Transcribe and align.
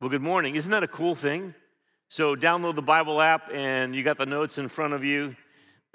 Well, 0.00 0.08
good 0.08 0.22
morning. 0.22 0.56
Isn't 0.56 0.70
that 0.70 0.82
a 0.82 0.88
cool 0.88 1.14
thing? 1.14 1.54
So, 2.08 2.34
download 2.34 2.74
the 2.74 2.80
Bible 2.80 3.20
app 3.20 3.50
and 3.52 3.94
you 3.94 4.02
got 4.02 4.16
the 4.16 4.24
notes 4.24 4.56
in 4.56 4.68
front 4.68 4.94
of 4.94 5.04
you. 5.04 5.36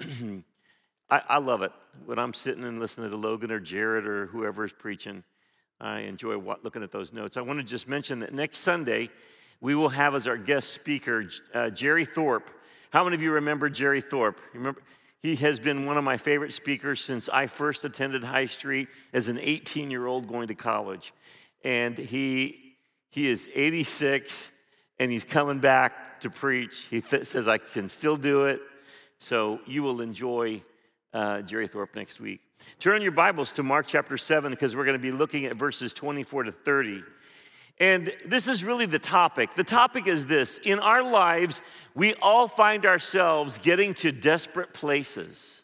I, 1.10 1.22
I, 1.28 1.38
love 1.38 1.62
it 1.62 1.72
when 2.04 2.16
I'm 2.16 2.32
sitting 2.32 2.62
and 2.62 2.78
listening 2.78 3.10
to 3.10 3.16
Logan 3.16 3.50
or 3.50 3.58
Jared 3.58 4.06
or 4.06 4.26
whoever 4.26 4.64
is 4.64 4.72
preaching. 4.72 5.24
I 5.80 6.02
enjoy 6.02 6.38
looking 6.62 6.84
at 6.84 6.92
those 6.92 7.12
notes. 7.12 7.36
I 7.36 7.40
want 7.40 7.58
to 7.58 7.64
just 7.64 7.88
mention 7.88 8.20
that 8.20 8.32
next 8.32 8.60
Sunday, 8.60 9.10
we 9.60 9.74
will 9.74 9.88
have 9.88 10.14
as 10.14 10.28
our 10.28 10.36
guest 10.36 10.70
speaker 10.70 11.28
uh, 11.52 11.70
Jerry 11.70 12.04
Thorpe. 12.04 12.48
How 12.90 13.02
many 13.02 13.16
of 13.16 13.22
you 13.22 13.32
remember 13.32 13.68
Jerry 13.68 14.02
Thorpe? 14.02 14.40
Remember, 14.54 14.82
he 15.20 15.34
has 15.34 15.58
been 15.58 15.84
one 15.84 15.96
of 15.96 16.04
my 16.04 16.16
favorite 16.16 16.52
speakers 16.52 17.00
since 17.00 17.28
I 17.28 17.48
first 17.48 17.84
attended 17.84 18.22
High 18.22 18.46
Street 18.46 18.86
as 19.12 19.26
an 19.26 19.40
18 19.40 19.90
year 19.90 20.06
old 20.06 20.28
going 20.28 20.46
to 20.46 20.54
college. 20.54 21.12
And 21.64 21.98
he 21.98 22.65
he 23.16 23.30
is 23.30 23.48
86 23.54 24.52
and 24.98 25.10
he's 25.10 25.24
coming 25.24 25.58
back 25.58 26.20
to 26.20 26.28
preach. 26.28 26.86
He 26.90 27.00
th- 27.00 27.24
says, 27.24 27.48
I 27.48 27.56
can 27.56 27.88
still 27.88 28.14
do 28.14 28.44
it. 28.44 28.60
So 29.18 29.58
you 29.66 29.82
will 29.82 30.02
enjoy 30.02 30.62
uh, 31.14 31.40
Jerry 31.40 31.66
Thorpe 31.66 31.96
next 31.96 32.20
week. 32.20 32.40
Turn 32.78 33.00
your 33.00 33.12
Bibles 33.12 33.54
to 33.54 33.62
Mark 33.62 33.86
chapter 33.86 34.18
7 34.18 34.52
because 34.52 34.76
we're 34.76 34.84
going 34.84 34.98
to 34.98 35.02
be 35.02 35.12
looking 35.12 35.46
at 35.46 35.56
verses 35.56 35.94
24 35.94 36.42
to 36.42 36.52
30. 36.52 37.04
And 37.80 38.12
this 38.26 38.48
is 38.48 38.62
really 38.62 38.84
the 38.84 38.98
topic. 38.98 39.54
The 39.54 39.64
topic 39.64 40.06
is 40.06 40.26
this 40.26 40.58
In 40.62 40.78
our 40.78 41.02
lives, 41.02 41.62
we 41.94 42.12
all 42.20 42.48
find 42.48 42.84
ourselves 42.84 43.56
getting 43.56 43.94
to 43.94 44.12
desperate 44.12 44.74
places. 44.74 45.62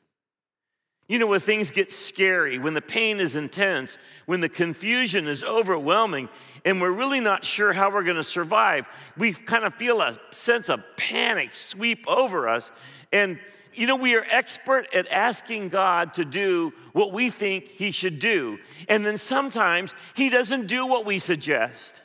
You 1.13 1.19
know, 1.19 1.27
when 1.27 1.41
things 1.41 1.71
get 1.71 1.93
scary, 1.93 2.59
when 2.59 2.73
the 2.73 2.81
pain 2.81 3.21
is 3.21 3.37
intense, 3.37 3.99
when 4.25 4.41
the 4.41 4.49
confusion 4.49 5.29
is 5.29 5.45
overwhelming, 5.45 6.31
and 6.65 6.81
we're 6.81 6.93
really 6.93 7.21
not 7.21 7.45
sure 7.45 7.73
how 7.73 7.91
we're 7.91 8.05
going 8.05 8.17
to 8.17 8.25
survive, 8.25 8.87
we 9.17 9.33
kind 9.33 9.65
of 9.65 9.75
feel 9.75 10.01
a 10.01 10.19
sense 10.31 10.69
of 10.69 10.83
panic 10.97 11.55
sweep 11.55 12.05
over 12.07 12.49
us. 12.49 12.71
And, 13.13 13.39
you 13.75 13.87
know, 13.87 13.97
we 13.97 14.15
are 14.15 14.25
expert 14.31 14.87
at 14.95 15.11
asking 15.11 15.71
God 15.71 16.15
to 16.15 16.25
do 16.25 16.73
what 16.93 17.13
we 17.13 17.31
think 17.31 17.65
He 17.65 17.91
should 17.91 18.19
do. 18.19 18.59
And 18.89 19.05
then 19.05 19.19
sometimes 19.19 19.95
He 20.15 20.29
doesn't 20.29 20.67
do 20.67 20.87
what 20.87 21.05
we 21.05 21.19
suggest. 21.19 22.03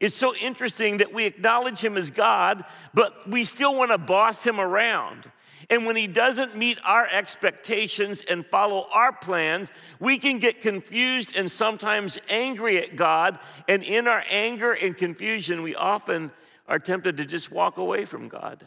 It's 0.00 0.16
so 0.16 0.34
interesting 0.34 0.96
that 0.96 1.14
we 1.14 1.26
acknowledge 1.26 1.78
Him 1.78 1.96
as 1.96 2.10
God, 2.10 2.64
but 2.92 3.28
we 3.28 3.44
still 3.44 3.76
want 3.76 3.92
to 3.92 3.98
boss 3.98 4.44
Him 4.44 4.58
around. 4.58 5.30
And 5.70 5.86
when 5.86 5.96
he 5.96 6.06
doesn't 6.06 6.56
meet 6.56 6.78
our 6.84 7.06
expectations 7.06 8.24
and 8.28 8.44
follow 8.46 8.86
our 8.92 9.12
plans, 9.12 9.70
we 10.00 10.18
can 10.18 10.38
get 10.38 10.60
confused 10.60 11.36
and 11.36 11.50
sometimes 11.50 12.18
angry 12.28 12.78
at 12.78 12.96
God. 12.96 13.38
And 13.68 13.82
in 13.82 14.06
our 14.08 14.24
anger 14.28 14.72
and 14.72 14.96
confusion, 14.96 15.62
we 15.62 15.74
often 15.74 16.30
are 16.68 16.78
tempted 16.78 17.16
to 17.18 17.24
just 17.24 17.50
walk 17.50 17.76
away 17.76 18.04
from 18.04 18.28
God. 18.28 18.66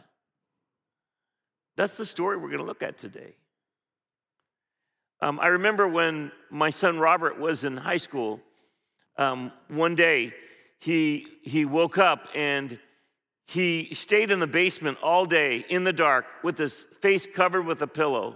That's 1.75 1.95
the 1.95 2.05
story 2.05 2.37
we're 2.37 2.49
going 2.49 2.59
to 2.59 2.65
look 2.65 2.83
at 2.83 2.97
today. 2.97 3.35
Um, 5.21 5.39
I 5.39 5.47
remember 5.47 5.87
when 5.87 6.31
my 6.49 6.69
son 6.69 6.99
Robert 6.99 7.39
was 7.39 7.63
in 7.63 7.77
high 7.77 7.97
school, 7.97 8.41
um, 9.17 9.51
one 9.69 9.95
day 9.95 10.33
he, 10.79 11.25
he 11.41 11.65
woke 11.65 11.97
up 11.97 12.27
and 12.35 12.77
he 13.45 13.93
stayed 13.93 14.31
in 14.31 14.39
the 14.39 14.47
basement 14.47 14.97
all 15.03 15.25
day 15.25 15.65
in 15.69 15.83
the 15.83 15.93
dark 15.93 16.25
with 16.43 16.57
his 16.57 16.83
face 17.01 17.27
covered 17.27 17.65
with 17.65 17.81
a 17.81 17.87
pillow. 17.87 18.35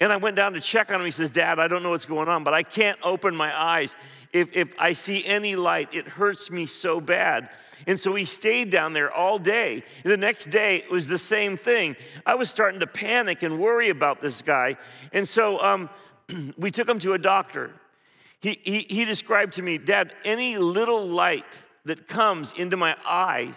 And 0.00 0.12
I 0.12 0.16
went 0.16 0.36
down 0.36 0.52
to 0.54 0.60
check 0.60 0.90
on 0.90 1.00
him. 1.00 1.04
He 1.04 1.10
says, 1.10 1.30
Dad, 1.30 1.58
I 1.58 1.68
don't 1.68 1.82
know 1.82 1.90
what's 1.90 2.06
going 2.06 2.28
on, 2.28 2.44
but 2.44 2.52
I 2.52 2.62
can't 2.62 2.98
open 3.02 3.34
my 3.34 3.56
eyes. 3.56 3.94
If, 4.32 4.50
if 4.52 4.68
I 4.78 4.92
see 4.92 5.24
any 5.24 5.56
light, 5.56 5.88
it 5.92 6.06
hurts 6.06 6.50
me 6.50 6.66
so 6.66 7.00
bad. 7.00 7.48
And 7.86 7.98
so 7.98 8.14
he 8.14 8.24
stayed 8.24 8.70
down 8.70 8.92
there 8.92 9.12
all 9.12 9.38
day. 9.38 9.84
The 10.04 10.16
next 10.16 10.50
day, 10.50 10.78
it 10.78 10.90
was 10.90 11.06
the 11.06 11.18
same 11.18 11.56
thing. 11.56 11.96
I 12.26 12.34
was 12.34 12.50
starting 12.50 12.80
to 12.80 12.86
panic 12.86 13.42
and 13.42 13.58
worry 13.58 13.88
about 13.88 14.20
this 14.20 14.42
guy. 14.42 14.76
And 15.12 15.28
so 15.28 15.60
um, 15.60 15.90
we 16.58 16.70
took 16.70 16.88
him 16.88 16.98
to 17.00 17.12
a 17.12 17.18
doctor. 17.18 17.72
He, 18.40 18.60
he, 18.62 18.80
he 18.80 19.04
described 19.04 19.54
to 19.54 19.62
me, 19.62 19.78
Dad, 19.78 20.12
any 20.24 20.58
little 20.58 21.06
light 21.06 21.60
that 21.84 22.06
comes 22.06 22.52
into 22.52 22.76
my 22.76 22.96
eye 23.04 23.54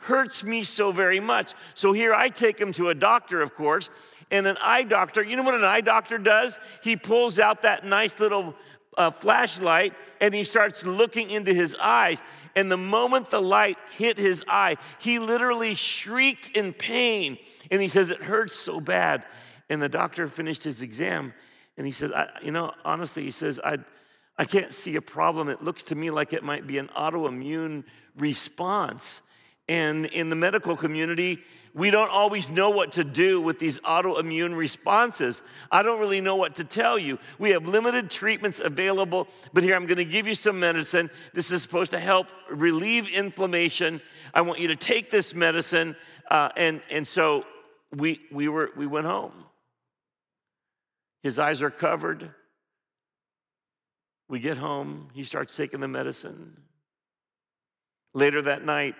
hurts 0.00 0.44
me 0.44 0.62
so 0.62 0.92
very 0.92 1.20
much. 1.20 1.54
So 1.74 1.92
here 1.92 2.12
I 2.14 2.28
take 2.28 2.60
him 2.60 2.72
to 2.72 2.88
a 2.88 2.94
doctor, 2.94 3.40
of 3.40 3.54
course, 3.54 3.90
and 4.30 4.46
an 4.46 4.56
eye 4.60 4.84
doctor, 4.84 5.22
you 5.22 5.36
know 5.36 5.42
what 5.42 5.54
an 5.54 5.64
eye 5.64 5.80
doctor 5.80 6.18
does? 6.18 6.58
He 6.82 6.96
pulls 6.96 7.38
out 7.38 7.62
that 7.62 7.84
nice 7.84 8.18
little 8.20 8.54
uh, 8.96 9.10
flashlight 9.10 9.94
and 10.20 10.32
he 10.32 10.44
starts 10.44 10.84
looking 10.84 11.30
into 11.30 11.52
his 11.52 11.74
eyes. 11.80 12.22
And 12.54 12.70
the 12.70 12.76
moment 12.76 13.30
the 13.30 13.40
light 13.40 13.78
hit 13.96 14.18
his 14.18 14.44
eye, 14.48 14.76
he 14.98 15.18
literally 15.18 15.74
shrieked 15.74 16.50
in 16.56 16.72
pain. 16.72 17.38
And 17.70 17.80
he 17.80 17.88
says, 17.88 18.10
It 18.10 18.22
hurts 18.22 18.56
so 18.56 18.80
bad. 18.80 19.24
And 19.68 19.80
the 19.80 19.88
doctor 19.88 20.28
finished 20.28 20.64
his 20.64 20.82
exam 20.82 21.32
and 21.76 21.86
he 21.86 21.92
says, 21.92 22.12
You 22.42 22.50
know, 22.50 22.72
honestly, 22.84 23.24
he 23.24 23.30
says, 23.30 23.60
I, 23.62 23.78
I 24.36 24.44
can't 24.44 24.72
see 24.72 24.96
a 24.96 25.02
problem. 25.02 25.48
It 25.48 25.62
looks 25.62 25.84
to 25.84 25.94
me 25.94 26.10
like 26.10 26.32
it 26.32 26.42
might 26.42 26.66
be 26.66 26.78
an 26.78 26.88
autoimmune 26.96 27.84
response. 28.16 29.22
And 29.70 30.06
in 30.06 30.30
the 30.30 30.34
medical 30.34 30.76
community, 30.76 31.38
we 31.74 31.92
don't 31.92 32.10
always 32.10 32.48
know 32.50 32.70
what 32.70 32.90
to 32.92 33.04
do 33.04 33.40
with 33.40 33.60
these 33.60 33.78
autoimmune 33.78 34.56
responses. 34.56 35.42
I 35.70 35.84
don't 35.84 36.00
really 36.00 36.20
know 36.20 36.34
what 36.34 36.56
to 36.56 36.64
tell 36.64 36.98
you. 36.98 37.20
We 37.38 37.50
have 37.50 37.68
limited 37.68 38.10
treatments 38.10 38.60
available, 38.62 39.28
but 39.52 39.62
here 39.62 39.76
I'm 39.76 39.86
going 39.86 39.98
to 39.98 40.04
give 40.04 40.26
you 40.26 40.34
some 40.34 40.58
medicine. 40.58 41.08
This 41.34 41.52
is 41.52 41.62
supposed 41.62 41.92
to 41.92 42.00
help 42.00 42.26
relieve 42.50 43.06
inflammation. 43.06 44.00
I 44.34 44.40
want 44.40 44.58
you 44.58 44.66
to 44.66 44.76
take 44.76 45.08
this 45.08 45.36
medicine. 45.36 45.94
Uh, 46.28 46.48
and, 46.56 46.80
and 46.90 47.06
so 47.06 47.44
we, 47.94 48.22
we, 48.32 48.48
were, 48.48 48.70
we 48.76 48.88
went 48.88 49.06
home. 49.06 49.44
His 51.22 51.38
eyes 51.38 51.62
are 51.62 51.70
covered. 51.70 52.28
We 54.28 54.40
get 54.40 54.56
home. 54.56 55.10
He 55.14 55.22
starts 55.22 55.56
taking 55.56 55.78
the 55.78 55.86
medicine. 55.86 56.56
Later 58.14 58.42
that 58.42 58.64
night, 58.64 58.96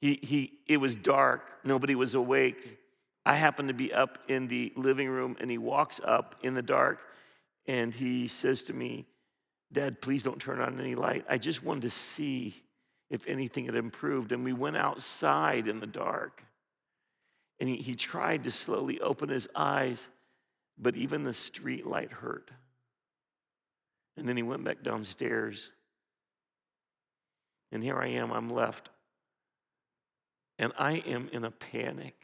he, 0.00 0.18
he, 0.22 0.52
it 0.66 0.78
was 0.78 0.96
dark, 0.96 1.52
nobody 1.62 1.94
was 1.94 2.14
awake. 2.14 2.78
I 3.26 3.34
happened 3.34 3.68
to 3.68 3.74
be 3.74 3.92
up 3.92 4.18
in 4.28 4.48
the 4.48 4.72
living 4.76 5.08
room, 5.08 5.36
and 5.38 5.50
he 5.50 5.58
walks 5.58 6.00
up 6.02 6.36
in 6.42 6.54
the 6.54 6.62
dark 6.62 7.00
and 7.66 7.94
he 7.94 8.26
says 8.26 8.62
to 8.62 8.72
me, 8.72 9.06
Dad, 9.72 10.00
please 10.00 10.24
don't 10.24 10.40
turn 10.40 10.60
on 10.60 10.80
any 10.80 10.96
light. 10.96 11.24
I 11.28 11.38
just 11.38 11.62
wanted 11.62 11.82
to 11.82 11.90
see 11.90 12.64
if 13.10 13.26
anything 13.28 13.66
had 13.66 13.76
improved. 13.76 14.32
And 14.32 14.44
we 14.44 14.52
went 14.52 14.76
outside 14.76 15.68
in 15.68 15.78
the 15.78 15.86
dark. 15.86 16.42
And 17.60 17.68
he, 17.68 17.76
he 17.76 17.94
tried 17.94 18.42
to 18.44 18.50
slowly 18.50 19.00
open 19.00 19.28
his 19.28 19.48
eyes, 19.54 20.08
but 20.78 20.96
even 20.96 21.22
the 21.22 21.32
street 21.32 21.86
light 21.86 22.10
hurt. 22.10 22.50
And 24.16 24.28
then 24.28 24.36
he 24.36 24.42
went 24.42 24.64
back 24.64 24.82
downstairs. 24.82 25.70
And 27.70 27.84
here 27.84 28.00
I 28.00 28.08
am, 28.08 28.32
I'm 28.32 28.48
left 28.48 28.90
and 30.60 30.74
I 30.78 30.96
am 31.06 31.30
in 31.32 31.44
a 31.44 31.50
panic. 31.50 32.22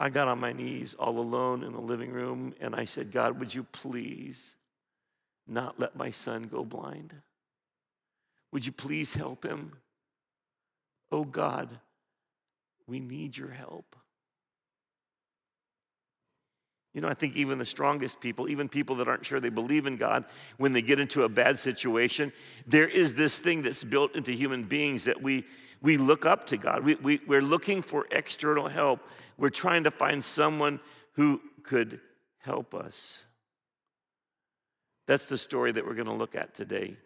I 0.00 0.08
got 0.08 0.26
on 0.26 0.40
my 0.40 0.52
knees 0.52 0.94
all 0.98 1.20
alone 1.20 1.62
in 1.62 1.72
the 1.72 1.80
living 1.80 2.10
room 2.10 2.54
and 2.60 2.74
I 2.74 2.84
said, 2.84 3.12
God, 3.12 3.38
would 3.38 3.54
you 3.54 3.62
please 3.62 4.56
not 5.46 5.78
let 5.78 5.94
my 5.94 6.10
son 6.10 6.48
go 6.50 6.64
blind? 6.64 7.14
Would 8.50 8.66
you 8.66 8.72
please 8.72 9.14
help 9.14 9.44
him? 9.44 9.74
Oh 11.12 11.22
God, 11.22 11.78
we 12.88 12.98
need 12.98 13.36
your 13.36 13.50
help. 13.50 13.94
You 16.94 17.00
know, 17.00 17.08
I 17.08 17.14
think 17.14 17.34
even 17.34 17.58
the 17.58 17.64
strongest 17.64 18.20
people, 18.20 18.48
even 18.48 18.68
people 18.68 18.96
that 18.96 19.08
aren't 19.08 19.26
sure 19.26 19.40
they 19.40 19.48
believe 19.48 19.86
in 19.86 19.96
God, 19.96 20.24
when 20.58 20.72
they 20.72 20.80
get 20.80 21.00
into 21.00 21.24
a 21.24 21.28
bad 21.28 21.58
situation, 21.58 22.32
there 22.66 22.88
is 22.88 23.14
this 23.14 23.38
thing 23.38 23.62
that's 23.62 23.82
built 23.82 24.14
into 24.14 24.30
human 24.30 24.62
beings 24.62 25.04
that 25.04 25.20
we, 25.20 25.44
we 25.82 25.96
look 25.96 26.24
up 26.24 26.46
to 26.46 26.56
God. 26.56 26.84
We, 26.84 26.94
we, 26.94 27.20
we're 27.26 27.42
looking 27.42 27.82
for 27.82 28.06
external 28.12 28.68
help. 28.68 29.00
We're 29.36 29.50
trying 29.50 29.84
to 29.84 29.90
find 29.90 30.22
someone 30.22 30.78
who 31.14 31.40
could 31.64 32.00
help 32.38 32.74
us. 32.74 33.24
That's 35.06 35.26
the 35.26 35.38
story 35.38 35.72
that 35.72 35.84
we're 35.84 35.94
going 35.94 36.06
to 36.06 36.14
look 36.14 36.36
at 36.36 36.54
today 36.54 36.96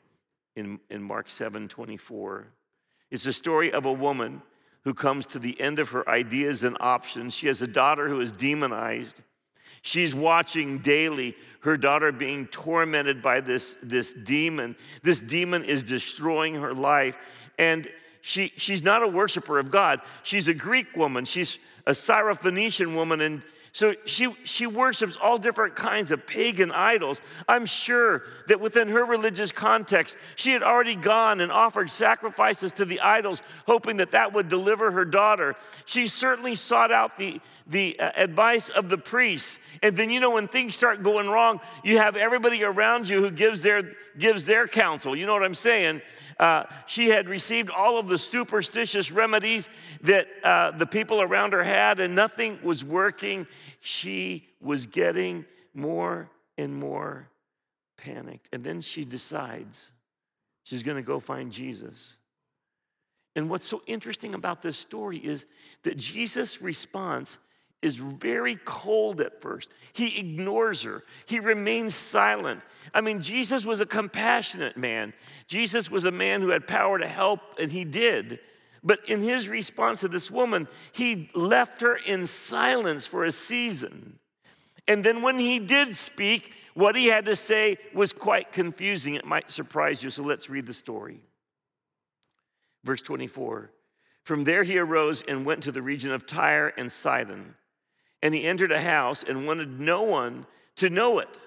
in, 0.55 0.81
in 0.91 1.03
Mark 1.03 1.31
7 1.31 1.67
24. 1.67 2.47
It's 3.11 3.25
a 3.25 3.33
story 3.33 3.73
of 3.73 3.87
a 3.87 3.93
woman 3.93 4.43
who 4.85 4.93
comes 4.93 5.27
to 5.29 5.39
the 5.39 5.59
end 5.61 5.79
of 5.79 5.91
her 5.91 6.09
ideas 6.09 6.63
and 6.63 6.77
options. 6.79 7.35
She 7.35 7.47
has 7.47 7.63
a 7.63 7.67
daughter 7.67 8.09
who 8.09 8.21
is 8.21 8.33
demonized. 8.33 9.23
She's 9.83 10.15
watching 10.15 10.79
daily 10.79 11.35
her 11.61 11.77
daughter 11.77 12.13
being 12.13 12.47
tormented 12.47 13.21
by 13.21 13.41
this, 13.41 13.77
this 13.83 14.13
demon. 14.13 14.77
This 15.03 15.19
demon 15.19 15.65
is 15.65 15.83
destroying 15.83 16.55
her 16.55 16.73
life. 16.73 17.17
And 17.59 17.89
she, 18.21 18.53
she's 18.57 18.83
not 18.83 19.03
a 19.03 19.09
worshiper 19.09 19.59
of 19.59 19.71
God. 19.71 20.01
She's 20.23 20.49
a 20.49 20.55
Greek 20.55 20.97
woman. 20.97 21.25
She's 21.25 21.59
a 21.87 21.93
Syrophoenician 21.93 22.95
woman. 22.95 23.21
And, 23.21 23.43
So 23.73 23.95
she, 24.07 24.35
she 24.45 24.67
worships 24.67 25.17
all 25.21 25.39
different 25.39 25.77
kinds 25.77 26.11
of 26.11 26.27
pagan 26.27 26.71
idols. 26.71 27.21
I'm 27.49 27.67
sure 27.67 28.23
that 28.49 28.61
within 28.61 28.89
her 28.89 29.05
religious 29.05 29.53
context, 29.53 30.17
she 30.37 30.53
had 30.53 30.63
already 30.63 30.95
gone 30.95 31.41
and 31.41 31.53
offered 31.53 31.91
sacrifices 31.91 32.73
to 32.73 32.85
the 32.85 33.01
idols, 33.01 33.43
hoping 33.67 33.99
that 33.99 34.13
that 34.13 34.33
would 34.33 34.49
deliver 34.49 34.91
her 34.91 35.05
daughter. 35.05 35.55
She 35.87 36.07
certainly 36.07 36.55
sought 36.55 36.93
out 36.93 37.19
the, 37.19 37.41
the 37.69 37.99
uh, 38.01 38.11
advice 38.17 38.71
of 38.71 38.89
the 38.89 38.99
priests. 38.99 39.59
And 39.83 39.97
then, 39.97 40.11
you 40.11 40.21
know, 40.21 40.31
when 40.31 40.49
things 40.49 40.75
start 40.75 41.03
going 41.03 41.29
wrong, 41.29 41.61
you 41.85 41.99
have 41.99 42.17
everybody 42.17 42.65
around 42.65 43.09
you 43.09 43.21
who 43.21 43.31
gives 43.31 43.63
their, 43.63 43.93
gives 44.19 44.45
their 44.45 44.67
counsel. 44.67 45.15
You 45.15 45.27
know 45.27 45.35
what 45.35 45.45
I'm 45.45 45.55
saying? 45.55 46.01
Uh, 46.41 46.65
she 46.87 47.09
had 47.09 47.29
received 47.29 47.71
all 47.71 47.99
of 47.99 48.09
the 48.09 48.19
superstitious 48.19 49.13
remedies 49.13 49.69
that 50.03 50.27
uh, 50.43 50.71
the 50.71 50.87
people 50.87 51.21
around 51.21 51.53
her 51.53 51.63
had, 51.63 52.01
and 52.01 52.15
nothing 52.15 52.59
was 52.63 52.85
working 52.85 53.47
she 53.81 54.49
was 54.61 54.87
getting 54.87 55.45
more 55.75 56.31
and 56.57 56.75
more 56.75 57.29
panicked. 57.97 58.49
And 58.53 58.65
then 58.65 58.81
she 58.81 59.05
decides 59.05 59.93
she's 60.65 60.83
going 60.83 60.97
to 60.97 61.03
go 61.03 61.21
find 61.21 61.53
Jesus. 61.53 62.17
And 63.37 63.49
what's 63.49 63.69
so 63.69 63.83
interesting 63.87 64.35
about 64.35 64.63
this 64.63 64.77
story 64.77 65.19
is 65.19 65.47
that 65.85 65.97
Jesus' 65.97 66.61
response 66.61 67.39
is 67.83 67.97
very 67.97 68.57
cold 68.65 69.21
at 69.21 69.41
first. 69.41 69.71
He 69.93 70.19
ignores 70.19 70.83
her, 70.83 71.05
he 71.27 71.41
remains 71.41 71.95
silent. 71.95 72.61
I 72.95 73.01
mean, 73.01 73.21
Jesus 73.21 73.65
was 73.65 73.81
a 73.81 73.87
compassionate 73.87 74.77
man. 74.77 75.13
Jesus 75.47 75.91
was 75.91 76.05
a 76.05 76.11
man 76.11 76.41
who 76.41 76.51
had 76.51 76.67
power 76.67 76.99
to 76.99 77.07
help, 77.07 77.41
and 77.59 77.71
he 77.71 77.85
did. 77.85 78.41
But 78.83 79.09
in 79.09 79.21
his 79.21 79.49
response 79.49 80.01
to 80.01 80.09
this 80.09 80.31
woman, 80.31 80.69
he 80.93 81.31
left 81.35 81.81
her 81.81 81.97
in 81.97 82.27
silence 82.27 83.07
for 83.07 83.25
a 83.25 83.33
season. 83.33 84.19
And 84.87 85.05
then 85.05 85.21
when 85.21 85.39
he 85.39 85.59
did 85.59 85.97
speak, 85.97 86.53
what 86.75 86.97
he 86.97 87.07
had 87.07 87.27
to 87.27 87.37
say 87.37 87.77
was 87.93 88.13
quite 88.13 88.53
confusing. 88.53 89.15
It 89.15 89.25
might 89.25 89.51
surprise 89.51 90.03
you, 90.03 90.11
so 90.11 90.23
let's 90.23 90.49
read 90.49 90.67
the 90.67 90.73
story. 90.73 91.21
Verse 92.85 93.03
24 93.03 93.71
From 94.23 94.45
there 94.45 94.63
he 94.63 94.79
arose 94.79 95.23
and 95.27 95.45
went 95.45 95.65
to 95.65 95.73
the 95.73 95.83
region 95.83 96.13
of 96.13 96.25
Tyre 96.25 96.69
and 96.69 96.91
Sidon. 96.91 97.57
And 98.23 98.35
he 98.35 98.45
entered 98.45 98.73
a 98.73 98.81
house 98.81 99.23
and 99.27 99.47
wanted 99.47 99.79
no 99.81 100.03
one 100.03 100.47
to 100.77 100.91
know 100.91 101.19
it. 101.19 101.39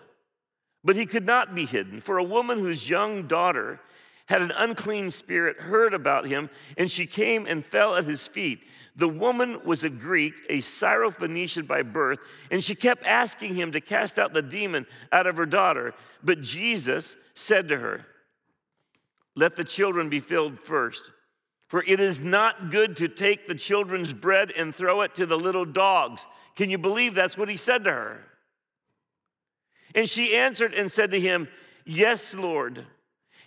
But 0.83 0.95
he 0.95 1.05
could 1.05 1.25
not 1.25 1.53
be 1.53 1.65
hidden, 1.65 2.01
for 2.01 2.17
a 2.17 2.23
woman 2.23 2.59
whose 2.59 2.89
young 2.89 3.27
daughter 3.27 3.79
had 4.25 4.41
an 4.41 4.51
unclean 4.51 5.09
spirit 5.09 5.59
heard 5.59 5.93
about 5.93 6.25
him, 6.25 6.49
and 6.77 6.89
she 6.89 7.05
came 7.05 7.45
and 7.45 7.65
fell 7.65 7.95
at 7.95 8.05
his 8.05 8.25
feet. 8.25 8.61
The 8.95 9.09
woman 9.09 9.59
was 9.65 9.83
a 9.83 9.89
Greek, 9.89 10.33
a 10.49 10.59
Syrophoenician 10.59 11.67
by 11.67 11.81
birth, 11.81 12.19
and 12.49 12.63
she 12.63 12.75
kept 12.75 13.05
asking 13.05 13.55
him 13.55 13.71
to 13.73 13.81
cast 13.81 14.17
out 14.17 14.33
the 14.33 14.41
demon 14.41 14.85
out 15.11 15.27
of 15.27 15.37
her 15.37 15.45
daughter. 15.45 15.93
But 16.23 16.41
Jesus 16.41 17.15
said 17.33 17.69
to 17.69 17.77
her, 17.77 18.05
Let 19.35 19.55
the 19.55 19.63
children 19.63 20.09
be 20.09 20.19
filled 20.19 20.59
first, 20.59 21.11
for 21.67 21.83
it 21.83 21.99
is 21.99 22.19
not 22.19 22.71
good 22.71 22.97
to 22.97 23.07
take 23.07 23.47
the 23.47 23.55
children's 23.55 24.13
bread 24.13 24.51
and 24.57 24.75
throw 24.75 25.01
it 25.01 25.15
to 25.15 25.25
the 25.25 25.37
little 25.37 25.65
dogs. 25.65 26.25
Can 26.55 26.69
you 26.69 26.77
believe 26.77 27.15
that's 27.15 27.37
what 27.37 27.49
he 27.49 27.57
said 27.57 27.83
to 27.85 27.91
her? 27.91 28.23
And 29.95 30.09
she 30.09 30.35
answered 30.35 30.73
and 30.73 30.91
said 30.91 31.11
to 31.11 31.19
him, 31.19 31.47
Yes, 31.85 32.33
Lord. 32.33 32.85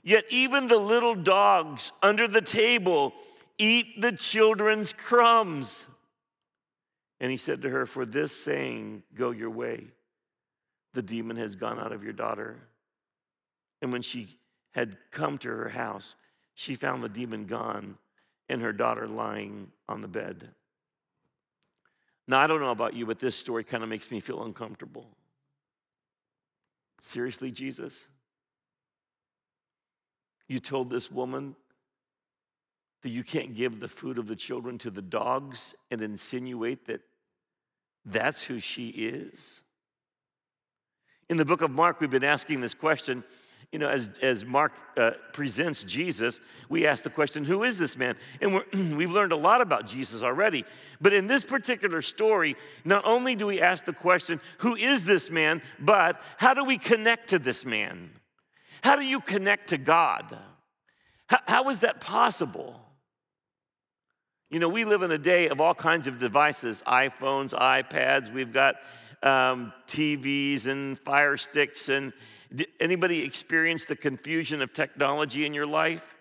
Yet 0.02 0.24
even 0.28 0.68
the 0.68 0.76
little 0.76 1.14
dogs 1.14 1.92
under 2.02 2.28
the 2.28 2.42
table 2.42 3.14
eat 3.58 4.00
the 4.00 4.12
children's 4.12 4.92
crumbs. 4.92 5.86
And 7.20 7.30
he 7.30 7.36
said 7.36 7.62
to 7.62 7.70
her, 7.70 7.86
For 7.86 8.04
this 8.04 8.32
saying, 8.32 9.02
go 9.14 9.30
your 9.30 9.50
way. 9.50 9.86
The 10.92 11.02
demon 11.02 11.36
has 11.36 11.56
gone 11.56 11.78
out 11.78 11.92
of 11.92 12.04
your 12.04 12.12
daughter. 12.12 12.56
And 13.80 13.92
when 13.92 14.02
she 14.02 14.38
had 14.72 14.96
come 15.10 15.38
to 15.38 15.48
her 15.48 15.68
house, 15.68 16.16
she 16.54 16.74
found 16.74 17.02
the 17.02 17.08
demon 17.08 17.46
gone 17.46 17.96
and 18.48 18.60
her 18.60 18.72
daughter 18.72 19.08
lying 19.08 19.68
on 19.88 20.00
the 20.00 20.08
bed. 20.08 20.50
Now, 22.26 22.40
I 22.40 22.46
don't 22.46 22.60
know 22.60 22.70
about 22.70 22.94
you, 22.94 23.06
but 23.06 23.18
this 23.18 23.36
story 23.36 23.64
kind 23.64 23.82
of 23.82 23.88
makes 23.88 24.10
me 24.10 24.20
feel 24.20 24.44
uncomfortable. 24.44 25.06
Seriously, 27.00 27.50
Jesus? 27.50 28.08
You 30.48 30.58
told 30.58 30.90
this 30.90 31.10
woman 31.10 31.54
that 33.02 33.10
you 33.10 33.22
can't 33.22 33.54
give 33.54 33.80
the 33.80 33.88
food 33.88 34.18
of 34.18 34.26
the 34.26 34.36
children 34.36 34.78
to 34.78 34.90
the 34.90 35.02
dogs 35.02 35.74
and 35.90 36.00
insinuate 36.00 36.86
that 36.86 37.02
that's 38.06 38.42
who 38.44 38.58
she 38.58 38.88
is. 38.88 39.62
In 41.28 41.36
the 41.36 41.44
book 41.44 41.60
of 41.60 41.70
Mark, 41.70 42.00
we've 42.00 42.10
been 42.10 42.24
asking 42.24 42.60
this 42.60 42.74
question. 42.74 43.24
You 43.72 43.78
know, 43.78 43.88
as, 43.88 44.10
as 44.22 44.44
Mark 44.44 44.72
uh, 44.96 45.12
presents 45.32 45.84
Jesus, 45.84 46.40
we 46.68 46.86
ask 46.86 47.02
the 47.02 47.10
question, 47.10 47.44
Who 47.44 47.64
is 47.64 47.78
this 47.78 47.96
man? 47.96 48.16
And 48.40 48.62
we've 48.96 49.10
learned 49.10 49.32
a 49.32 49.36
lot 49.36 49.60
about 49.60 49.86
Jesus 49.86 50.22
already. 50.22 50.64
But 51.00 51.12
in 51.12 51.26
this 51.26 51.44
particular 51.44 52.02
story, 52.02 52.56
not 52.84 53.04
only 53.04 53.34
do 53.34 53.46
we 53.46 53.60
ask 53.60 53.84
the 53.84 53.92
question, 53.92 54.40
Who 54.58 54.76
is 54.76 55.04
this 55.04 55.30
man? 55.30 55.62
but 55.78 56.20
how 56.36 56.54
do 56.54 56.64
we 56.64 56.78
connect 56.78 57.30
to 57.30 57.38
this 57.38 57.64
man? 57.64 58.10
How 58.82 58.96
do 58.96 59.02
you 59.02 59.20
connect 59.20 59.70
to 59.70 59.78
God? 59.78 60.36
How, 61.26 61.38
how 61.46 61.68
is 61.70 61.80
that 61.80 62.00
possible? 62.00 62.80
You 64.50 64.58
know, 64.60 64.68
we 64.68 64.84
live 64.84 65.02
in 65.02 65.10
a 65.10 65.18
day 65.18 65.48
of 65.48 65.60
all 65.60 65.74
kinds 65.74 66.06
of 66.06 66.18
devices 66.18 66.82
iPhones, 66.86 67.54
iPads, 67.54 68.32
we've 68.32 68.52
got 68.52 68.76
um, 69.22 69.72
TVs 69.88 70.66
and 70.66 70.98
fire 71.00 71.36
sticks. 71.36 71.88
And 71.88 72.12
anybody 72.80 73.22
experience 73.22 73.84
the 73.84 73.96
confusion 73.96 74.62
of 74.62 74.72
technology 74.72 75.46
in 75.46 75.54
your 75.54 75.66
life? 75.66 76.13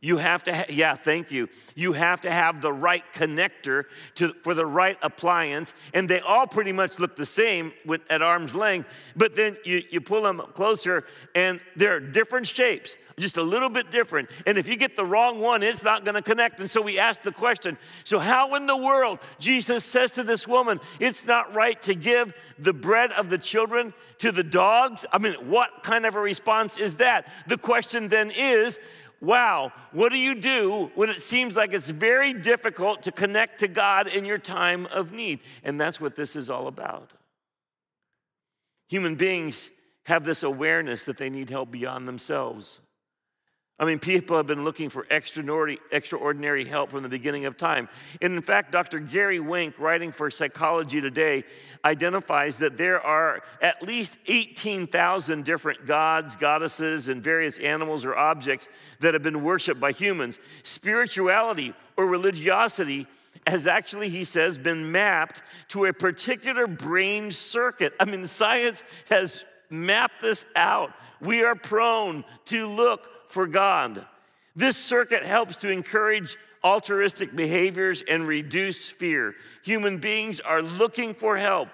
You 0.00 0.18
have 0.18 0.44
to, 0.44 0.54
ha- 0.54 0.66
yeah, 0.68 0.94
thank 0.94 1.32
you. 1.32 1.48
You 1.74 1.92
have 1.92 2.20
to 2.20 2.30
have 2.30 2.62
the 2.62 2.72
right 2.72 3.02
connector 3.12 3.84
to, 4.16 4.32
for 4.44 4.54
the 4.54 4.66
right 4.66 4.96
appliance, 5.02 5.74
and 5.92 6.08
they 6.08 6.20
all 6.20 6.46
pretty 6.46 6.70
much 6.70 7.00
look 7.00 7.16
the 7.16 7.26
same 7.26 7.72
with, 7.84 8.02
at 8.08 8.22
arm's 8.22 8.54
length, 8.54 8.88
but 9.16 9.34
then 9.34 9.56
you, 9.64 9.82
you 9.90 10.00
pull 10.00 10.22
them 10.22 10.40
closer, 10.54 11.04
and 11.34 11.58
they're 11.74 11.98
different 11.98 12.46
shapes, 12.46 12.96
just 13.18 13.38
a 13.38 13.42
little 13.42 13.70
bit 13.70 13.90
different. 13.90 14.28
And 14.46 14.56
if 14.56 14.68
you 14.68 14.76
get 14.76 14.94
the 14.94 15.04
wrong 15.04 15.40
one, 15.40 15.64
it's 15.64 15.82
not 15.82 16.04
gonna 16.04 16.22
connect. 16.22 16.60
And 16.60 16.70
so 16.70 16.80
we 16.80 17.00
ask 17.00 17.22
the 17.22 17.32
question 17.32 17.76
so, 18.04 18.20
how 18.20 18.54
in 18.54 18.66
the 18.66 18.76
world, 18.76 19.18
Jesus 19.40 19.84
says 19.84 20.12
to 20.12 20.22
this 20.22 20.46
woman, 20.46 20.78
it's 21.00 21.24
not 21.24 21.52
right 21.54 21.80
to 21.82 21.94
give 21.94 22.34
the 22.56 22.72
bread 22.72 23.10
of 23.12 23.30
the 23.30 23.38
children 23.38 23.92
to 24.18 24.30
the 24.30 24.44
dogs? 24.44 25.04
I 25.12 25.18
mean, 25.18 25.34
what 25.48 25.82
kind 25.82 26.06
of 26.06 26.14
a 26.14 26.20
response 26.20 26.76
is 26.76 26.96
that? 26.96 27.26
The 27.48 27.58
question 27.58 28.06
then 28.06 28.30
is, 28.30 28.78
wow, 29.20 29.72
what 29.92 30.10
do 30.10 30.18
you 30.18 30.34
do 30.34 30.90
when 30.94 31.10
it 31.10 31.20
seems 31.20 31.56
like 31.56 31.72
it's 31.72 31.90
very 31.90 32.32
difficult 32.32 33.02
to 33.02 33.12
connect 33.12 33.60
to 33.60 33.68
God 33.68 34.06
in 34.06 34.24
your 34.24 34.38
time 34.38 34.86
of 34.86 35.12
need? 35.12 35.40
And 35.64 35.80
that's 35.80 36.00
what 36.00 36.16
this 36.16 36.36
is 36.36 36.50
all 36.50 36.66
about. 36.66 37.12
Human 38.88 39.16
beings 39.16 39.70
have 40.04 40.24
this 40.24 40.42
awareness 40.42 41.04
that 41.04 41.18
they 41.18 41.28
need 41.28 41.50
help 41.50 41.70
beyond 41.70 42.08
themselves. 42.08 42.80
I 43.80 43.84
mean, 43.84 44.00
people 44.00 44.36
have 44.36 44.46
been 44.48 44.64
looking 44.64 44.88
for 44.88 45.06
extraordinary 45.08 46.64
help 46.64 46.90
from 46.90 47.04
the 47.04 47.08
beginning 47.08 47.44
of 47.44 47.56
time. 47.56 47.88
And 48.20 48.34
in 48.34 48.42
fact, 48.42 48.72
Dr. 48.72 48.98
Gary 48.98 49.38
Wenk, 49.38 49.78
writing 49.78 50.10
for 50.10 50.30
Psychology 50.30 51.00
Today, 51.00 51.44
identifies 51.84 52.58
that 52.58 52.76
there 52.76 53.00
are 53.00 53.40
at 53.62 53.80
least 53.80 54.18
18,000 54.26 55.44
different 55.44 55.86
gods, 55.86 56.34
goddesses, 56.34 57.08
and 57.08 57.22
various 57.22 57.60
animals 57.60 58.04
or 58.04 58.16
objects 58.16 58.68
that 58.98 59.14
have 59.14 59.22
been 59.22 59.44
worshiped 59.44 59.80
by 59.80 59.92
humans. 59.92 60.40
Spirituality 60.64 61.72
or 61.96 62.08
religiosity 62.08 63.06
has 63.46 63.68
actually, 63.68 64.08
he 64.08 64.24
says, 64.24 64.58
been 64.58 64.90
mapped 64.90 65.44
to 65.68 65.84
a 65.84 65.92
particular 65.92 66.66
brain 66.66 67.30
circuit. 67.30 67.94
I 68.00 68.06
mean, 68.06 68.26
science 68.26 68.82
has 69.08 69.44
mapped 69.70 70.20
this 70.20 70.44
out. 70.56 70.90
We 71.20 71.44
are 71.44 71.54
prone 71.54 72.24
to 72.46 72.66
look 72.66 73.08
for 73.28 73.46
God. 73.46 74.06
This 74.56 74.76
circuit 74.76 75.24
helps 75.24 75.56
to 75.58 75.70
encourage 75.70 76.36
altruistic 76.64 77.34
behaviors 77.36 78.02
and 78.08 78.26
reduce 78.26 78.88
fear. 78.88 79.34
Human 79.62 79.98
beings 79.98 80.40
are 80.40 80.62
looking 80.62 81.14
for 81.14 81.36
help 81.36 81.68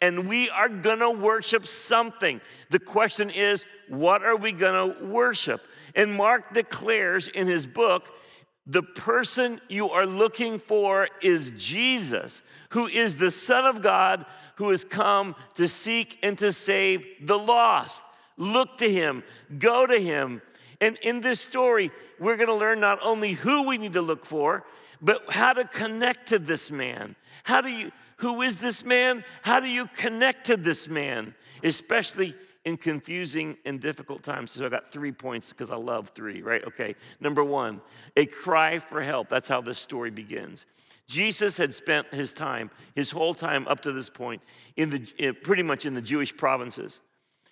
and 0.00 0.28
we 0.28 0.48
are 0.50 0.68
gonna 0.68 1.10
worship 1.10 1.66
something. 1.66 2.40
The 2.70 2.78
question 2.78 3.30
is, 3.30 3.66
what 3.88 4.22
are 4.22 4.36
we 4.36 4.52
gonna 4.52 5.04
worship? 5.04 5.60
And 5.94 6.14
Mark 6.14 6.54
declares 6.54 7.28
in 7.28 7.48
his 7.48 7.66
book, 7.66 8.10
the 8.66 8.82
person 8.82 9.60
you 9.68 9.90
are 9.90 10.06
looking 10.06 10.58
for 10.58 11.08
is 11.22 11.52
Jesus, 11.56 12.42
who 12.70 12.86
is 12.86 13.16
the 13.16 13.30
Son 13.30 13.64
of 13.64 13.82
God 13.82 14.26
who 14.56 14.70
has 14.70 14.84
come 14.84 15.34
to 15.54 15.66
seek 15.66 16.18
and 16.22 16.36
to 16.38 16.52
save 16.52 17.04
the 17.22 17.38
lost. 17.38 18.02
Look 18.36 18.78
to 18.78 18.92
him, 18.92 19.22
go 19.58 19.86
to 19.86 19.98
him, 19.98 20.42
and 20.80 20.96
in 21.02 21.20
this 21.20 21.40
story, 21.40 21.90
we're 22.18 22.36
going 22.36 22.48
to 22.48 22.54
learn 22.54 22.80
not 22.80 22.98
only 23.02 23.32
who 23.32 23.64
we 23.64 23.78
need 23.78 23.94
to 23.94 24.02
look 24.02 24.24
for, 24.24 24.64
but 25.00 25.30
how 25.30 25.52
to 25.52 25.64
connect 25.64 26.28
to 26.28 26.38
this 26.38 26.70
man. 26.70 27.16
How 27.44 27.60
do 27.60 27.68
you 27.68 27.92
Who 28.18 28.42
is 28.42 28.56
this 28.56 28.84
man? 28.84 29.24
How 29.42 29.60
do 29.60 29.68
you 29.68 29.86
connect 29.86 30.46
to 30.46 30.56
this 30.56 30.88
man? 30.88 31.34
Especially 31.62 32.34
in 32.64 32.76
confusing 32.76 33.56
and 33.64 33.80
difficult 33.80 34.22
times. 34.22 34.50
So 34.50 34.66
I 34.66 34.68
got 34.68 34.92
three 34.92 35.12
points 35.12 35.50
because 35.50 35.70
I 35.70 35.76
love 35.76 36.10
three, 36.14 36.42
right? 36.42 36.64
Okay. 36.64 36.96
Number 37.20 37.44
one, 37.44 37.80
a 38.16 38.26
cry 38.26 38.78
for 38.78 39.02
help. 39.02 39.28
That's 39.28 39.48
how 39.48 39.60
this 39.60 39.78
story 39.78 40.10
begins. 40.10 40.66
Jesus 41.06 41.56
had 41.56 41.74
spent 41.74 42.12
his 42.12 42.32
time, 42.32 42.70
his 42.94 43.10
whole 43.10 43.34
time 43.34 43.66
up 43.66 43.80
to 43.80 43.92
this 43.92 44.10
point, 44.10 44.42
in 44.76 44.90
the, 44.90 45.12
eh, 45.18 45.32
pretty 45.32 45.62
much 45.62 45.86
in 45.86 45.94
the 45.94 46.02
Jewish 46.02 46.36
provinces. 46.36 47.00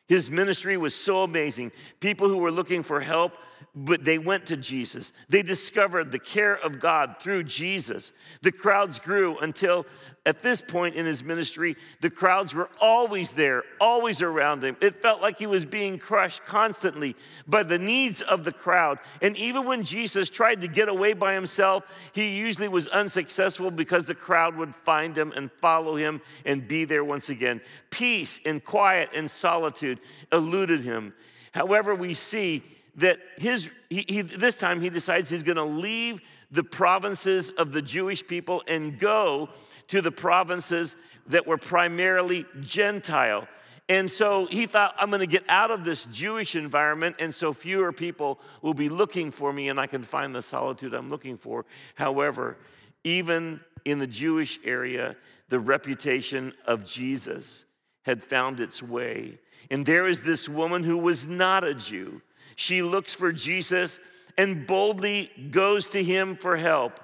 His 0.06 0.30
ministry 0.30 0.76
was 0.76 0.94
so 0.94 1.22
amazing. 1.22 1.72
People 2.00 2.28
who 2.28 2.38
were 2.38 2.52
looking 2.52 2.82
for 2.82 3.00
help, 3.00 3.36
but 3.78 4.04
they 4.04 4.16
went 4.16 4.46
to 4.46 4.56
Jesus. 4.56 5.12
They 5.28 5.42
discovered 5.42 6.10
the 6.10 6.18
care 6.18 6.54
of 6.54 6.80
God 6.80 7.16
through 7.20 7.44
Jesus. 7.44 8.14
The 8.40 8.50
crowds 8.50 8.98
grew 8.98 9.36
until 9.38 9.84
at 10.24 10.40
this 10.40 10.62
point 10.62 10.96
in 10.96 11.04
his 11.04 11.22
ministry, 11.22 11.76
the 12.00 12.08
crowds 12.08 12.54
were 12.54 12.70
always 12.80 13.32
there, 13.32 13.64
always 13.78 14.22
around 14.22 14.64
him. 14.64 14.78
It 14.80 15.02
felt 15.02 15.20
like 15.20 15.38
he 15.38 15.46
was 15.46 15.66
being 15.66 15.98
crushed 15.98 16.42
constantly 16.46 17.14
by 17.46 17.62
the 17.64 17.78
needs 17.78 18.22
of 18.22 18.44
the 18.44 18.50
crowd. 18.50 18.98
And 19.20 19.36
even 19.36 19.66
when 19.66 19.84
Jesus 19.84 20.30
tried 20.30 20.62
to 20.62 20.68
get 20.68 20.88
away 20.88 21.12
by 21.12 21.34
himself, 21.34 21.84
he 22.12 22.28
usually 22.28 22.68
was 22.68 22.88
unsuccessful 22.88 23.70
because 23.70 24.06
the 24.06 24.14
crowd 24.14 24.56
would 24.56 24.74
find 24.84 25.16
him 25.16 25.32
and 25.36 25.52
follow 25.60 25.96
him 25.96 26.22
and 26.46 26.66
be 26.66 26.86
there 26.86 27.04
once 27.04 27.28
again. 27.28 27.60
Peace 27.90 28.40
and 28.46 28.64
quiet 28.64 29.10
and 29.14 29.30
solitude 29.30 30.00
eluded 30.32 30.80
him. 30.80 31.12
However, 31.52 31.94
we 31.94 32.14
see 32.14 32.64
that 32.96 33.18
his, 33.36 33.70
he, 33.88 34.04
he, 34.08 34.22
this 34.22 34.54
time 34.54 34.80
he 34.80 34.90
decides 34.90 35.28
he's 35.28 35.42
going 35.42 35.56
to 35.56 35.64
leave 35.64 36.20
the 36.50 36.64
provinces 36.64 37.50
of 37.50 37.72
the 37.72 37.82
Jewish 37.82 38.26
people 38.26 38.62
and 38.66 38.98
go 38.98 39.48
to 39.88 40.00
the 40.00 40.12
provinces 40.12 40.96
that 41.28 41.46
were 41.46 41.58
primarily 41.58 42.46
Gentile. 42.60 43.48
And 43.88 44.10
so 44.10 44.46
he 44.46 44.66
thought, 44.66 44.94
I'm 44.98 45.10
going 45.10 45.20
to 45.20 45.26
get 45.26 45.44
out 45.48 45.70
of 45.70 45.84
this 45.84 46.06
Jewish 46.06 46.56
environment, 46.56 47.16
and 47.20 47.32
so 47.32 47.52
fewer 47.52 47.92
people 47.92 48.40
will 48.60 48.74
be 48.74 48.88
looking 48.88 49.30
for 49.30 49.52
me, 49.52 49.68
and 49.68 49.78
I 49.78 49.86
can 49.86 50.02
find 50.02 50.34
the 50.34 50.42
solitude 50.42 50.92
I'm 50.92 51.08
looking 51.08 51.36
for. 51.36 51.66
However, 51.94 52.56
even 53.04 53.60
in 53.84 53.98
the 53.98 54.06
Jewish 54.06 54.58
area, 54.64 55.14
the 55.48 55.60
reputation 55.60 56.52
of 56.66 56.84
Jesus 56.84 57.64
had 58.02 58.24
found 58.24 58.58
its 58.58 58.82
way. 58.82 59.38
And 59.70 59.86
there 59.86 60.08
is 60.08 60.22
this 60.22 60.48
woman 60.48 60.82
who 60.82 60.98
was 60.98 61.26
not 61.26 61.62
a 61.62 61.74
Jew. 61.74 62.22
She 62.56 62.82
looks 62.82 63.14
for 63.14 63.32
Jesus 63.32 64.00
and 64.36 64.66
boldly 64.66 65.30
goes 65.50 65.86
to 65.88 66.02
him 66.02 66.36
for 66.36 66.56
help. 66.56 66.98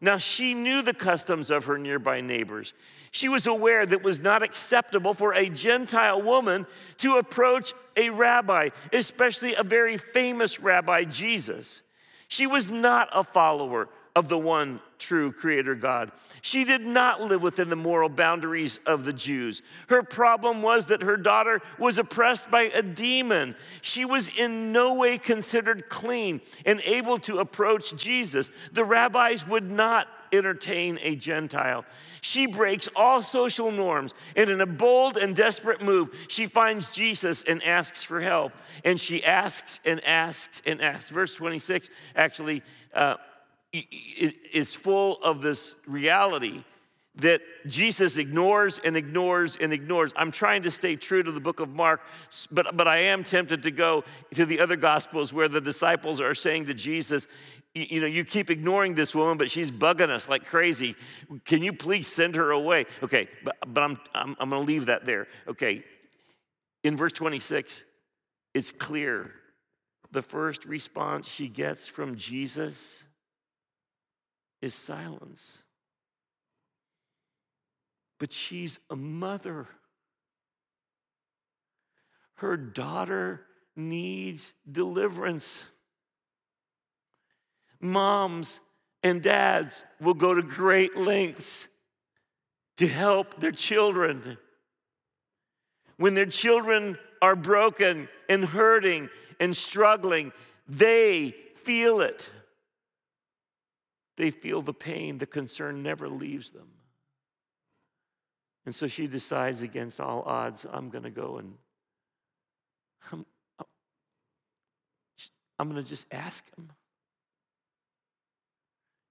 Now, 0.00 0.18
she 0.18 0.54
knew 0.54 0.82
the 0.82 0.94
customs 0.94 1.50
of 1.50 1.66
her 1.66 1.78
nearby 1.78 2.20
neighbors. 2.20 2.72
She 3.10 3.28
was 3.28 3.46
aware 3.46 3.84
that 3.84 3.96
it 3.96 4.02
was 4.02 4.20
not 4.20 4.42
acceptable 4.42 5.14
for 5.14 5.34
a 5.34 5.48
Gentile 5.48 6.20
woman 6.22 6.66
to 6.98 7.16
approach 7.16 7.72
a 7.96 8.10
rabbi, 8.10 8.70
especially 8.92 9.54
a 9.54 9.62
very 9.62 9.96
famous 9.96 10.58
rabbi, 10.58 11.04
Jesus. 11.04 11.82
She 12.26 12.46
was 12.46 12.70
not 12.70 13.08
a 13.12 13.22
follower 13.22 13.88
of 14.14 14.28
the 14.28 14.38
one 14.38 14.80
true 14.98 15.32
Creator 15.32 15.76
God. 15.76 16.12
She 16.42 16.64
did 16.64 16.82
not 16.82 17.22
live 17.22 17.42
within 17.42 17.70
the 17.70 17.76
moral 17.76 18.08
boundaries 18.08 18.78
of 18.84 19.04
the 19.04 19.12
Jews. 19.12 19.62
Her 19.88 20.02
problem 20.02 20.60
was 20.60 20.86
that 20.86 21.02
her 21.02 21.16
daughter 21.16 21.62
was 21.78 21.98
oppressed 21.98 22.50
by 22.50 22.62
a 22.62 22.82
demon. 22.82 23.54
She 23.80 24.04
was 24.04 24.28
in 24.28 24.72
no 24.72 24.94
way 24.94 25.18
considered 25.18 25.88
clean 25.88 26.40
and 26.66 26.80
able 26.84 27.18
to 27.20 27.38
approach 27.38 27.96
Jesus. 27.96 28.50
The 28.72 28.84
rabbis 28.84 29.46
would 29.46 29.70
not 29.70 30.08
entertain 30.32 30.98
a 31.02 31.14
Gentile. 31.14 31.84
She 32.20 32.46
breaks 32.46 32.88
all 32.94 33.22
social 33.22 33.70
norms, 33.70 34.14
and 34.36 34.48
in 34.48 34.60
a 34.60 34.66
bold 34.66 35.16
and 35.16 35.34
desperate 35.34 35.82
move, 35.82 36.10
she 36.28 36.46
finds 36.46 36.88
Jesus 36.88 37.42
and 37.42 37.62
asks 37.62 38.04
for 38.04 38.20
help. 38.20 38.52
And 38.84 39.00
she 39.00 39.24
asks 39.24 39.80
and 39.84 40.02
asks 40.04 40.62
and 40.64 40.80
asks. 40.80 41.10
Verse 41.10 41.34
26 41.34 41.90
actually 42.14 42.62
uh, 42.94 43.16
is 43.72 44.74
full 44.74 45.22
of 45.22 45.40
this 45.40 45.76
reality 45.86 46.62
that 47.16 47.42
Jesus 47.66 48.16
ignores 48.16 48.78
and 48.78 48.96
ignores 48.96 49.56
and 49.56 49.72
ignores. 49.72 50.12
I'm 50.16 50.30
trying 50.30 50.62
to 50.62 50.70
stay 50.70 50.96
true 50.96 51.22
to 51.22 51.30
the 51.30 51.40
book 51.40 51.60
of 51.60 51.68
Mark, 51.68 52.00
but, 52.50 52.74
but 52.76 52.88
I 52.88 52.98
am 52.98 53.22
tempted 53.22 53.62
to 53.64 53.70
go 53.70 54.04
to 54.34 54.46
the 54.46 54.60
other 54.60 54.76
gospels 54.76 55.32
where 55.32 55.48
the 55.48 55.60
disciples 55.60 56.20
are 56.20 56.34
saying 56.34 56.66
to 56.66 56.74
Jesus, 56.74 57.28
you 57.74 58.00
know, 58.00 58.06
you 58.06 58.24
keep 58.24 58.50
ignoring 58.50 58.94
this 58.94 59.14
woman, 59.14 59.36
but 59.36 59.50
she's 59.50 59.70
bugging 59.70 60.10
us 60.10 60.28
like 60.28 60.46
crazy. 60.46 60.94
Can 61.44 61.62
you 61.62 61.72
please 61.72 62.06
send 62.06 62.36
her 62.36 62.50
away? 62.50 62.86
Okay, 63.02 63.28
but, 63.44 63.56
but 63.66 63.82
I'm, 63.82 64.00
I'm, 64.14 64.36
I'm 64.38 64.50
going 64.50 64.62
to 64.62 64.66
leave 64.66 64.86
that 64.86 65.06
there. 65.06 65.26
Okay, 65.48 65.84
in 66.82 66.96
verse 66.96 67.12
26, 67.12 67.82
it's 68.54 68.72
clear. 68.72 69.32
The 70.12 70.22
first 70.22 70.66
response 70.66 71.26
she 71.26 71.48
gets 71.48 71.88
from 71.88 72.16
Jesus 72.16 73.04
is 74.62 74.74
silence. 74.74 75.64
But 78.18 78.32
she's 78.32 78.78
a 78.88 78.96
mother. 78.96 79.66
Her 82.36 82.56
daughter 82.56 83.42
needs 83.74 84.54
deliverance. 84.70 85.64
Moms 87.80 88.60
and 89.02 89.20
dads 89.20 89.84
will 90.00 90.14
go 90.14 90.32
to 90.34 90.42
great 90.42 90.96
lengths 90.96 91.66
to 92.76 92.86
help 92.86 93.40
their 93.40 93.52
children. 93.52 94.38
When 95.96 96.14
their 96.14 96.26
children 96.26 96.98
are 97.20 97.36
broken 97.36 98.08
and 98.28 98.44
hurting 98.44 99.08
and 99.40 99.56
struggling, 99.56 100.32
they 100.68 101.34
feel 101.64 102.00
it. 102.00 102.28
They 104.16 104.30
feel 104.30 104.62
the 104.62 104.74
pain, 104.74 105.18
the 105.18 105.26
concern 105.26 105.82
never 105.82 106.08
leaves 106.08 106.50
them. 106.50 106.68
And 108.64 108.74
so 108.74 108.86
she 108.86 109.06
decides 109.06 109.62
against 109.62 110.00
all 110.00 110.22
odds, 110.22 110.66
I'm 110.70 110.90
going 110.90 111.04
to 111.04 111.10
go 111.10 111.38
and 111.38 111.54
I'm, 113.10 113.24
I'm 115.58 115.70
going 115.70 115.82
to 115.82 115.88
just 115.88 116.06
ask 116.12 116.44
him. 116.56 116.70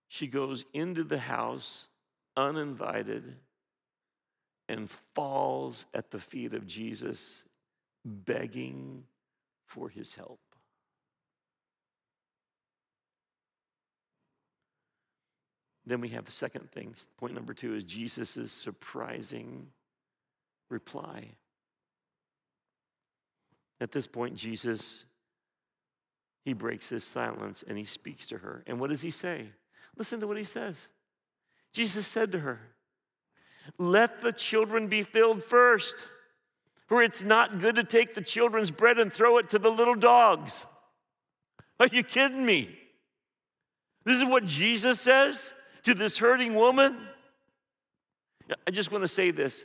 She 0.08 0.28
goes 0.28 0.66
into 0.74 1.04
the 1.04 1.20
house 1.20 1.88
uninvited 2.36 3.36
and 4.70 4.90
falls 5.14 5.86
at 5.94 6.12
the 6.12 6.20
feet 6.20 6.54
of 6.54 6.66
Jesus, 6.66 7.44
begging 8.06 9.04
for 9.66 9.90
his 9.90 10.16
help. 10.16 10.40
Then 15.92 16.00
we 16.00 16.08
have 16.08 16.24
the 16.24 16.32
second 16.32 16.72
thing. 16.72 16.96
Point 17.18 17.34
number 17.34 17.54
two 17.54 17.76
is 17.76 17.84
Jesus' 17.84 18.50
surprising 18.50 19.68
reply. 20.70 21.32
At 23.82 23.92
this 23.92 24.08
point, 24.08 24.36
Jesus, 24.36 25.04
he 26.46 26.54
breaks 26.54 26.88
his 26.88 27.04
silence 27.04 27.62
and 27.68 27.78
he 27.78 27.84
speaks 27.84 28.26
to 28.28 28.38
her. 28.38 28.64
And 28.68 28.80
what 28.80 28.90
does 28.90 29.02
he 29.02 29.12
say? 29.12 29.48
Listen 29.98 30.22
to 30.22 30.28
what 30.28 30.38
he 30.38 30.46
says. 30.46 30.88
Jesus 31.74 32.08
said 32.08 32.32
to 32.32 32.40
her, 32.40 32.62
Let 33.78 34.22
the 34.22 34.32
children 34.32 34.88
be 34.88 35.04
filled 35.04 35.44
first, 35.44 36.08
for 36.88 37.04
it's 37.04 37.22
not 37.22 37.60
good 37.60 37.76
to 37.76 37.84
take 37.84 38.14
the 38.14 38.22
children's 38.22 38.72
bread 38.72 38.98
and 38.98 39.12
throw 39.12 39.40
it 39.40 39.50
to 39.50 39.60
the 39.60 39.70
little 39.70 39.96
dogs. 39.96 40.66
Are 41.82 41.88
you 41.88 42.02
kidding 42.02 42.46
me? 42.46 42.80
This 44.06 44.22
is 44.22 44.26
what 44.26 44.46
Jesus 44.46 45.02
says? 45.02 45.54
To 45.84 45.94
this 45.94 46.18
hurting 46.18 46.56
woman? 46.56 46.98
I 48.68 48.72
just 48.72 48.92
want 48.92 49.04
to 49.04 49.08
say 49.08 49.32
this. 49.32 49.64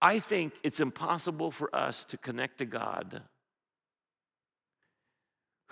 I 0.00 0.18
think 0.18 0.54
it's 0.62 0.80
impossible 0.80 1.50
for 1.50 1.74
us 1.74 2.04
to 2.06 2.16
connect 2.16 2.58
to 2.58 2.64
God 2.64 3.22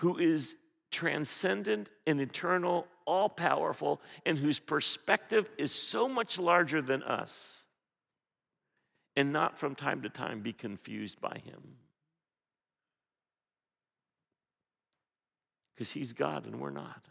who 0.01 0.17
is 0.17 0.55
transcendent 0.91 1.91
and 2.07 2.21
eternal, 2.21 2.87
all 3.05 3.29
powerful, 3.29 4.01
and 4.25 4.39
whose 4.39 4.59
perspective 4.59 5.49
is 5.59 5.73
so 5.73 6.09
much 6.09 6.39
larger 6.39 6.81
than 6.81 7.03
us, 7.03 7.65
and 9.17 9.33
not 9.33 9.59
from 9.59 9.75
time 9.75 10.03
to 10.03 10.09
time 10.09 10.41
be 10.41 10.55
confused 10.55 11.21
by 11.21 11.39
him. 11.45 11.77
Because 15.75 15.93
he's 15.93 16.13
God 16.15 16.47
and 16.47 16.61
we're 16.61 16.71
not. 16.71 17.05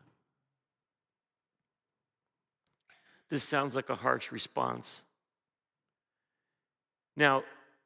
This 3.30 3.44
sounds 3.44 3.76
like 3.76 3.90
a 3.90 3.96
harsh 3.96 4.32
response. 4.32 5.02
Now, 7.16 7.44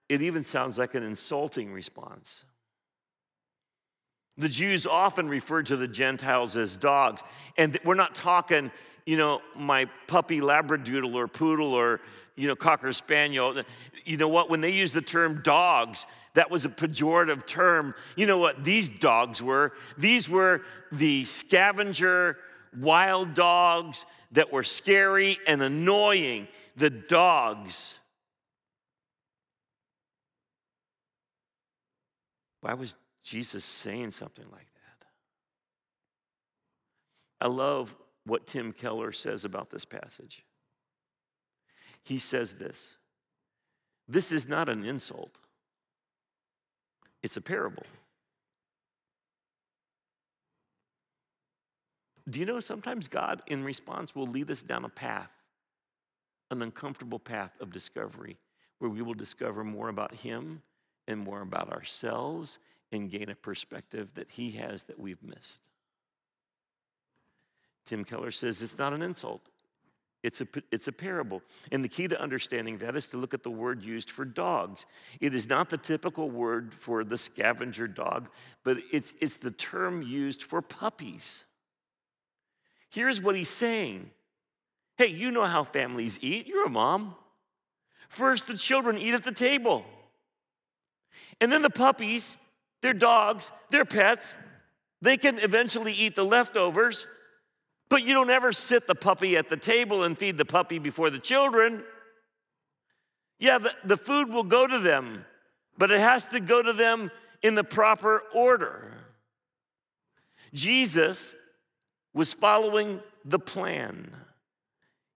it 0.10 0.22
even 0.22 0.46
sounds 0.46 0.78
like 0.78 0.96
an 0.96 1.04
insulting 1.04 1.74
response. 1.74 2.46
The 4.38 4.50
Jews 4.50 4.88
often 4.88 5.28
referred 5.28 5.68
to 5.68 5.78
the 5.78 5.88
Gentiles 5.88 6.56
as 6.56 6.78
dogs. 6.78 7.22
And 7.58 7.78
we're 7.84 7.96
not 7.96 8.16
talking, 8.16 8.72
you 9.06 9.18
know, 9.18 9.42
my 9.56 9.86
puppy 10.08 10.40
Labradoodle 10.40 11.14
or 11.14 11.28
poodle 11.28 11.74
or, 11.74 12.00
you 12.36 12.48
know, 12.48 12.56
Cocker 12.56 12.94
Spaniel. 12.94 13.64
You 14.06 14.18
know 14.18 14.28
what? 14.28 14.50
When 14.50 14.62
they 14.62 14.72
used 14.72 14.94
the 14.94 15.02
term 15.02 15.42
dogs, 15.44 16.06
that 16.34 16.50
was 16.50 16.66
a 16.66 16.70
pejorative 16.70 17.46
term. 17.46 17.94
You 18.16 18.26
know 18.26 18.40
what 18.40 18.64
these 18.64 18.90
dogs 18.90 19.42
were? 19.42 19.74
These 19.98 20.30
were 20.30 20.62
the 20.92 21.26
scavenger 21.26 22.38
wild 22.78 23.34
dogs 23.34 24.06
that 24.32 24.52
were 24.52 24.64
scary 24.64 25.40
and 25.48 25.62
annoying. 25.62 26.48
The 26.76 26.90
dogs. 26.90 28.00
Why 32.62 32.74
was 32.74 32.96
Jesus 33.24 33.64
saying 33.64 34.12
something 34.12 34.46
like 34.52 34.68
that? 34.74 35.06
I 37.42 37.48
love 37.48 37.96
what 38.26 38.48
Tim 38.48 38.72
Keller 38.72 39.12
says 39.12 39.46
about 39.46 39.70
this 39.70 39.86
passage. 39.86 40.46
He 42.04 42.18
says 42.20 42.54
this 42.54 42.98
this 44.08 44.32
is 44.32 44.48
not 44.48 44.70
an 44.70 44.84
insult, 44.86 45.38
it's 47.22 47.38
a 47.38 47.42
parable. 47.42 47.84
Do 52.30 52.40
you 52.40 52.46
know 52.46 52.60
sometimes 52.60 53.08
God, 53.08 53.42
in 53.48 53.64
response, 53.64 54.16
will 54.16 54.28
lead 54.28 54.50
us 54.50 54.64
down 54.64 54.86
a 54.86 54.90
path, 54.90 55.32
an 56.52 56.62
uncomfortable 56.62 57.20
path 57.20 57.52
of 57.60 57.72
discovery, 57.72 58.38
where 58.80 58.90
we 58.90 59.02
will 59.02 59.14
discover 59.14 59.64
more 59.64 59.90
about 59.90 60.14
Him 60.16 60.62
and 61.08 61.20
more 61.20 61.42
about 61.42 61.70
ourselves 61.70 62.60
and 62.92 63.12
gain 63.12 63.30
a 63.30 63.36
perspective 63.36 64.10
that 64.16 64.32
He 64.32 64.52
has 64.52 64.84
that 64.84 65.00
we've 65.00 65.22
missed. 65.22 65.68
Tim 67.86 68.06
Keller 68.06 68.32
says 68.32 68.62
it's 68.62 68.78
not 68.78 68.94
an 68.94 69.02
insult, 69.02 69.42
it's 70.24 70.40
a, 70.40 70.48
it's 70.72 70.88
a 70.88 70.94
parable. 70.94 71.42
And 71.74 71.84
the 71.84 71.90
key 71.90 72.08
to 72.08 72.22
understanding 72.22 72.78
that 72.78 72.96
is 72.96 73.08
to 73.08 73.18
look 73.18 73.34
at 73.34 73.44
the 73.44 73.52
word 73.52 73.84
used 73.84 74.10
for 74.10 74.24
dogs. 74.24 74.86
It 75.20 75.36
is 75.36 75.50
not 75.50 75.70
the 75.70 75.78
typical 75.78 76.30
word 76.30 76.74
for 76.74 77.04
the 77.04 77.18
scavenger 77.18 77.90
dog, 77.90 78.30
but 78.64 78.78
it's, 78.94 79.12
it's 79.20 79.36
the 79.36 79.52
term 79.52 80.02
used 80.02 80.42
for 80.42 80.62
puppies. 80.62 81.44
Here's 82.94 83.22
what 83.22 83.36
he's 83.36 83.50
saying 83.50 84.12
Hey, 84.98 85.08
you 85.08 85.32
know 85.32 85.46
how 85.46 85.64
families 85.64 86.20
eat. 86.22 86.48
You're 86.48 86.68
a 86.68 86.70
mom. 86.70 87.16
First, 88.10 88.46
the 88.46 88.56
children 88.56 89.00
eat 89.00 89.16
at 89.16 89.24
the 89.24 89.32
table. 89.32 89.84
And 91.42 91.52
then 91.52 91.64
the 91.64 91.72
puppies, 91.72 92.38
their 92.84 92.94
dogs, 92.94 93.52
their 93.72 93.86
pets, 93.86 94.36
they 95.02 95.18
can 95.18 95.40
eventually 95.40 95.94
eat 95.94 96.16
the 96.16 96.24
leftovers. 96.24 97.08
But 97.90 98.04
you 98.04 98.14
don't 98.14 98.30
ever 98.30 98.54
sit 98.54 98.86
the 98.86 98.96
puppy 98.96 99.36
at 99.36 99.50
the 99.50 99.58
table 99.58 100.04
and 100.04 100.16
feed 100.16 100.38
the 100.38 100.46
puppy 100.46 100.78
before 100.78 101.10
the 101.10 101.18
children. 101.18 101.84
Yeah, 103.40 103.58
the, 103.58 103.72
the 103.84 103.98
food 103.98 104.30
will 104.30 104.44
go 104.44 104.68
to 104.68 104.78
them, 104.78 105.26
but 105.78 105.90
it 105.90 106.00
has 106.00 106.26
to 106.28 106.40
go 106.40 106.62
to 106.62 106.74
them 106.74 107.10
in 107.42 107.56
the 107.56 107.64
proper 107.64 108.22
order. 108.34 108.94
Jesus 110.54 111.34
was 112.14 112.34
following 112.34 113.00
the 113.26 113.40
plan. 113.40 114.12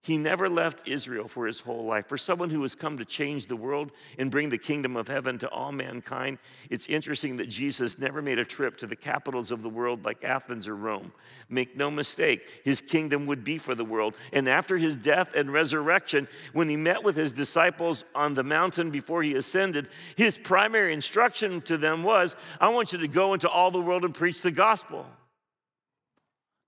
He 0.08 0.16
never 0.16 0.48
left 0.48 0.88
Israel 0.88 1.28
for 1.28 1.46
his 1.46 1.60
whole 1.60 1.84
life. 1.84 2.06
For 2.06 2.16
someone 2.16 2.48
who 2.48 2.62
has 2.62 2.74
come 2.74 2.96
to 2.96 3.04
change 3.04 3.46
the 3.46 3.56
world 3.56 3.92
and 4.16 4.30
bring 4.30 4.48
the 4.48 4.56
kingdom 4.56 4.96
of 4.96 5.06
heaven 5.06 5.38
to 5.40 5.50
all 5.50 5.70
mankind, 5.70 6.38
it's 6.70 6.86
interesting 6.86 7.36
that 7.36 7.50
Jesus 7.50 7.98
never 7.98 8.22
made 8.22 8.38
a 8.38 8.44
trip 8.44 8.78
to 8.78 8.86
the 8.86 8.96
capitals 8.96 9.50
of 9.50 9.62
the 9.62 9.68
world 9.68 10.06
like 10.06 10.24
Athens 10.24 10.66
or 10.66 10.76
Rome. 10.76 11.12
Make 11.50 11.76
no 11.76 11.90
mistake, 11.90 12.42
his 12.64 12.80
kingdom 12.80 13.26
would 13.26 13.44
be 13.44 13.58
for 13.58 13.74
the 13.74 13.84
world. 13.84 14.14
And 14.32 14.48
after 14.48 14.78
his 14.78 14.96
death 14.96 15.34
and 15.34 15.52
resurrection, 15.52 16.26
when 16.54 16.70
he 16.70 16.76
met 16.76 17.04
with 17.04 17.16
his 17.16 17.32
disciples 17.32 18.04
on 18.14 18.32
the 18.32 18.44
mountain 18.44 18.90
before 18.90 19.22
he 19.22 19.34
ascended, 19.34 19.88
his 20.16 20.38
primary 20.38 20.94
instruction 20.94 21.60
to 21.62 21.76
them 21.76 22.02
was 22.02 22.34
I 22.60 22.68
want 22.68 22.92
you 22.92 22.98
to 23.00 23.08
go 23.08 23.34
into 23.34 23.50
all 23.50 23.70
the 23.70 23.80
world 23.80 24.06
and 24.06 24.14
preach 24.14 24.40
the 24.40 24.52
gospel 24.52 25.06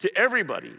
to 0.01 0.19
everybody. 0.19 0.75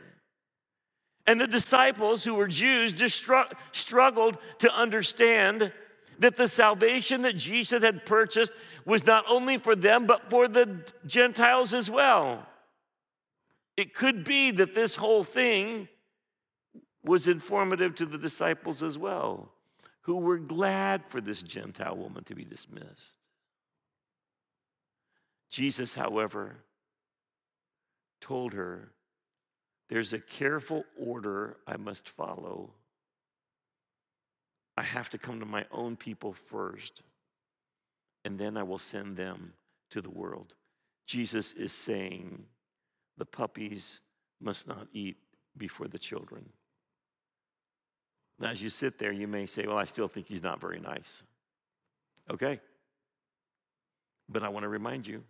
And 1.27 1.39
the 1.39 1.47
disciples, 1.47 2.23
who 2.23 2.35
were 2.35 2.47
Jews, 2.47 2.93
just 2.93 3.27
struggled 3.71 4.37
to 4.59 4.73
understand 4.73 5.71
that 6.19 6.35
the 6.35 6.47
salvation 6.47 7.21
that 7.23 7.35
Jesus 7.35 7.81
had 7.81 8.05
purchased 8.05 8.53
was 8.85 9.05
not 9.05 9.25
only 9.27 9.57
for 9.57 9.75
them, 9.75 10.05
but 10.05 10.29
for 10.29 10.47
the 10.47 10.91
Gentiles 11.05 11.73
as 11.73 11.89
well. 11.89 12.47
It 13.77 13.93
could 13.93 14.23
be 14.23 14.51
that 14.51 14.73
this 14.75 14.95
whole 14.95 15.23
thing 15.23 15.87
was 17.03 17.27
informative 17.27 17.95
to 17.95 18.05
the 18.05 18.17
disciples 18.17 18.83
as 18.83 18.97
well, 18.97 19.51
who 20.01 20.17
were 20.17 20.37
glad 20.37 21.03
for 21.07 21.21
this 21.21 21.41
Gentile 21.41 21.95
woman 21.95 22.23
to 22.25 22.35
be 22.35 22.43
dismissed. 22.43 23.17
Jesus, 25.49 25.95
however, 25.95 26.57
told 28.19 28.53
her 28.53 28.91
there's 29.91 30.13
a 30.13 30.19
careful 30.19 30.85
order 30.97 31.57
I 31.67 31.75
must 31.75 32.07
follow. 32.07 32.71
I 34.77 34.83
have 34.83 35.09
to 35.09 35.17
come 35.17 35.41
to 35.41 35.45
my 35.45 35.65
own 35.69 35.97
people 35.97 36.31
first, 36.31 37.03
and 38.23 38.39
then 38.39 38.55
I 38.55 38.63
will 38.63 38.79
send 38.79 39.17
them 39.17 39.51
to 39.89 40.01
the 40.01 40.09
world. 40.09 40.53
Jesus 41.05 41.51
is 41.51 41.73
saying 41.73 42.45
the 43.17 43.25
puppies 43.25 43.99
must 44.39 44.65
not 44.65 44.87
eat 44.93 45.17
before 45.57 45.89
the 45.89 45.99
children. 45.99 46.47
Now, 48.39 48.51
as 48.51 48.63
you 48.63 48.69
sit 48.69 48.97
there, 48.97 49.11
you 49.11 49.27
may 49.27 49.45
say, 49.45 49.67
Well, 49.67 49.77
I 49.77 49.83
still 49.83 50.07
think 50.07 50.27
he's 50.27 50.41
not 50.41 50.61
very 50.61 50.79
nice. 50.79 51.21
Okay. 52.29 52.61
But 54.29 54.43
I 54.43 54.47
want 54.47 54.63
to 54.63 54.69
remind 54.69 55.05
you, 55.05 55.25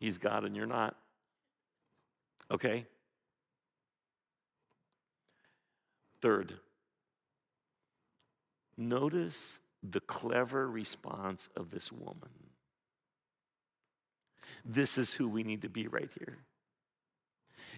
he's 0.00 0.16
God 0.16 0.46
and 0.46 0.56
you're 0.56 0.64
not. 0.64 0.96
Okay? 2.50 2.86
Third, 6.22 6.54
notice 8.76 9.60
the 9.82 10.00
clever 10.00 10.68
response 10.68 11.48
of 11.56 11.70
this 11.70 11.92
woman. 11.92 12.30
This 14.64 14.98
is 14.98 15.12
who 15.12 15.28
we 15.28 15.42
need 15.42 15.62
to 15.62 15.68
be 15.68 15.86
right 15.86 16.10
here. 16.18 16.38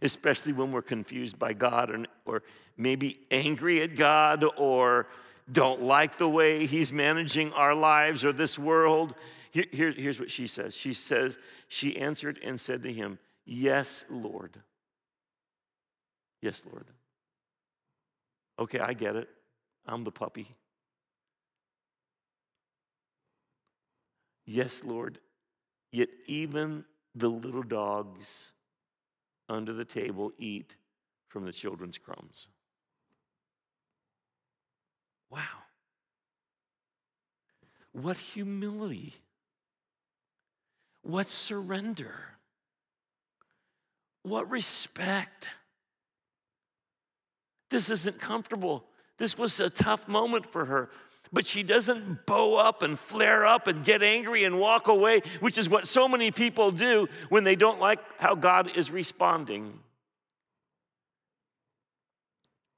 Especially 0.01 0.53
when 0.53 0.73
we're 0.73 0.83
confused 0.83 1.39
by 1.39 1.53
God 1.53 1.91
or, 1.91 2.05
or 2.25 2.43
maybe 2.77 3.19
angry 3.31 3.83
at 3.83 3.97
God 3.97 4.45
or 4.57 5.09
don't 5.51 5.83
like 5.83 6.19
the 6.19 6.29
way 6.29 6.67
He's 6.67 6.93
managing 6.93 7.53
our 7.53 7.75
lives 7.75 8.25
or 8.25 8.33
this 8.33 8.59
world. 8.59 9.15
Here, 9.51 9.65
here, 9.73 9.91
here's 9.91 10.21
what 10.21 10.31
she 10.31 10.47
says 10.47 10.77
She 10.77 10.93
says, 10.93 11.39
She 11.69 11.97
answered 11.97 12.39
and 12.43 12.61
said 12.61 12.83
to 12.85 12.93
him, 12.93 13.19
Yes, 13.45 14.05
Lord. 14.09 14.61
Yes, 16.41 16.63
Lord. 16.71 16.87
Okay, 18.59 18.81
I 18.81 18.93
get 18.93 19.17
it. 19.17 19.29
I'm 19.87 20.05
the 20.05 20.11
puppy. 20.11 20.49
Yes, 24.45 24.83
Lord. 24.85 25.19
Yet 25.93 26.09
even 26.27 26.85
the 27.15 27.29
little 27.29 27.63
dogs 27.63 28.53
under 29.49 29.73
the 29.73 29.85
table 29.85 30.33
eat 30.39 30.77
from 31.29 31.45
the 31.45 31.53
children's 31.53 31.99
crumbs. 31.99 32.49
Wow. 35.31 35.41
What 37.93 38.17
humility. 38.17 39.15
What 41.03 41.29
surrender. 41.29 42.15
What 44.23 44.51
respect. 44.51 45.47
This 47.71 47.91
isn't 47.91 48.19
comfortable. 48.19 48.85
This 49.19 49.37
was 49.37 49.59
a 49.61 49.69
tough 49.69 50.09
moment 50.09 50.47
for 50.47 50.65
her. 50.65 50.91
But 51.33 51.45
she 51.45 51.63
doesn't 51.63 52.25
bow 52.25 52.57
up 52.57 52.83
and 52.83 52.99
flare 52.99 53.45
up 53.45 53.67
and 53.67 53.85
get 53.85 54.03
angry 54.03 54.45
and 54.45 54.59
walk 54.59 54.89
away, 54.89 55.21
which 55.41 55.59
is 55.59 55.69
what 55.69 55.87
so 55.87 56.09
many 56.09 56.31
people 56.31 56.71
do 56.71 57.07
when 57.29 57.45
they 57.45 57.55
don't 57.55 57.81
like 57.81 57.99
how 58.19 58.35
God 58.35 58.77
is 58.77 58.91
responding. 58.91 59.79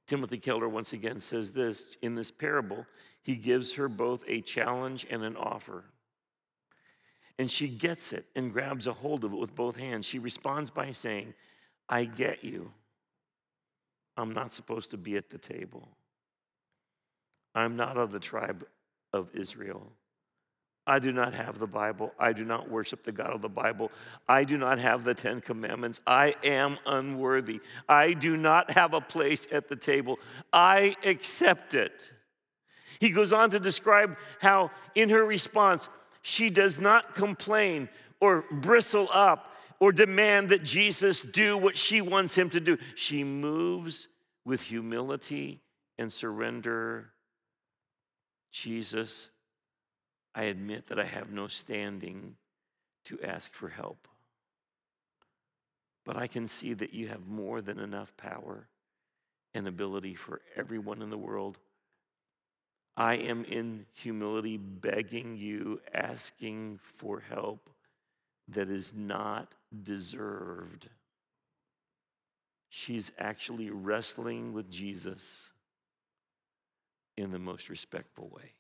Timothy 0.09 0.39
Keller 0.39 0.69
once 0.69 0.93
again 0.93 1.21
says 1.21 1.53
this 1.53 1.97
in 2.03 2.17
this 2.17 2.33
parable, 2.33 2.85
he 3.23 3.37
gives 3.37 3.75
her 3.75 3.89
both 3.89 4.25
a 4.27 4.41
challenge 4.41 5.07
and 5.09 5.23
an 5.23 5.37
offer. 5.37 5.85
And 7.39 7.49
she 7.49 7.69
gets 7.69 8.13
it 8.13 8.27
and 8.35 8.53
grabs 8.53 8.89
a 8.89 8.93
hold 8.93 9.23
of 9.25 9.33
it 9.33 9.39
with 9.39 9.55
both 9.55 9.77
hands. 9.77 10.07
She 10.07 10.19
responds 10.19 10.69
by 10.69 10.91
saying, 10.91 11.35
I 11.89 12.05
get 12.05 12.43
you. 12.43 12.73
I'm 14.21 14.33
not 14.33 14.53
supposed 14.53 14.91
to 14.91 14.99
be 14.99 15.17
at 15.17 15.31
the 15.31 15.39
table. 15.39 15.89
I'm 17.55 17.77
not 17.77 17.97
of 17.97 18.13
the 18.13 18.21
tribe 18.21 18.67
of 19.13 19.29
Israel. 19.35 19.93
I 20.87 20.99
do 20.99 21.13
not 21.13 21.35
have 21.35 21.59
the 21.59 21.67
Bible. 21.67 22.13
I 22.19 22.33
do 22.33 22.45
not 22.45 22.69
worship 22.71 23.05
the 23.05 23.13
God 23.13 23.33
of 23.33 23.43
the 23.43 23.49
Bible. 23.49 23.91
I 24.29 24.45
do 24.45 24.59
not 24.59 24.79
have 24.79 25.05
the 25.05 25.15
Ten 25.15 25.41
Commandments. 25.41 26.01
I 26.07 26.35
am 26.43 26.79
unworthy. 26.87 27.61
I 27.89 28.13
do 28.13 28.37
not 28.37 28.73
have 28.73 28.93
a 28.93 29.01
place 29.01 29.47
at 29.53 29.69
the 29.69 29.77
table. 29.77 30.19
I 30.53 30.97
accept 31.05 31.75
it. 31.75 32.11
He 32.99 33.11
goes 33.11 33.33
on 33.33 33.51
to 33.51 33.61
describe 33.61 34.17
how, 34.41 34.71
in 34.95 35.09
her 35.11 35.25
response, 35.25 35.89
she 36.23 36.51
does 36.51 36.79
not 36.79 37.15
complain 37.15 37.89
or 38.21 38.45
bristle 38.51 39.09
up 39.13 39.55
or 39.81 39.93
demand 39.93 40.51
that 40.51 40.63
Jesus 40.63 41.23
do 41.23 41.57
what 41.57 41.77
she 41.77 42.01
wants 42.03 42.37
him 42.37 42.51
to 42.51 42.61
do. 42.61 42.77
She 42.95 43.25
moves 43.25 44.09
with 44.45 44.63
humility 44.63 45.61
and 45.99 46.13
surrender. 46.13 47.11
Jesus, 48.51 49.31
I 50.35 50.45
admit 50.45 50.87
that 50.87 50.99
I 50.99 51.05
have 51.05 51.31
no 51.31 51.47
standing 51.47 52.37
to 53.05 53.21
ask 53.23 53.53
for 53.53 53.69
help. 53.69 54.09
But 56.05 56.17
I 56.17 56.27
can 56.27 56.47
see 56.47 56.73
that 56.75 56.95
you 56.95 57.09
have 57.09 57.27
more 57.27 57.61
than 57.61 57.79
enough 57.79 58.17
power 58.17 58.69
and 59.55 59.67
ability 59.67 60.15
for 60.15 60.41
everyone 60.57 61.03
in 61.03 61.11
the 61.11 61.19
world. 61.19 61.59
I 62.97 63.15
am 63.15 63.45
in 63.45 63.87
humility 63.95 64.57
begging 64.57 65.37
you, 65.37 65.81
asking 65.93 66.81
for 66.83 67.21
help 67.21 67.71
that 68.49 68.69
is 68.69 68.93
not 68.95 69.55
deserved. 69.83 70.89
She's 72.73 73.11
actually 73.19 73.69
wrestling 73.69 74.53
with 74.53 74.71
Jesus 74.71 75.53
in 77.17 77.33
the 77.33 77.39
most 77.39 77.69
respectful 77.69 78.29
way. 78.29 78.55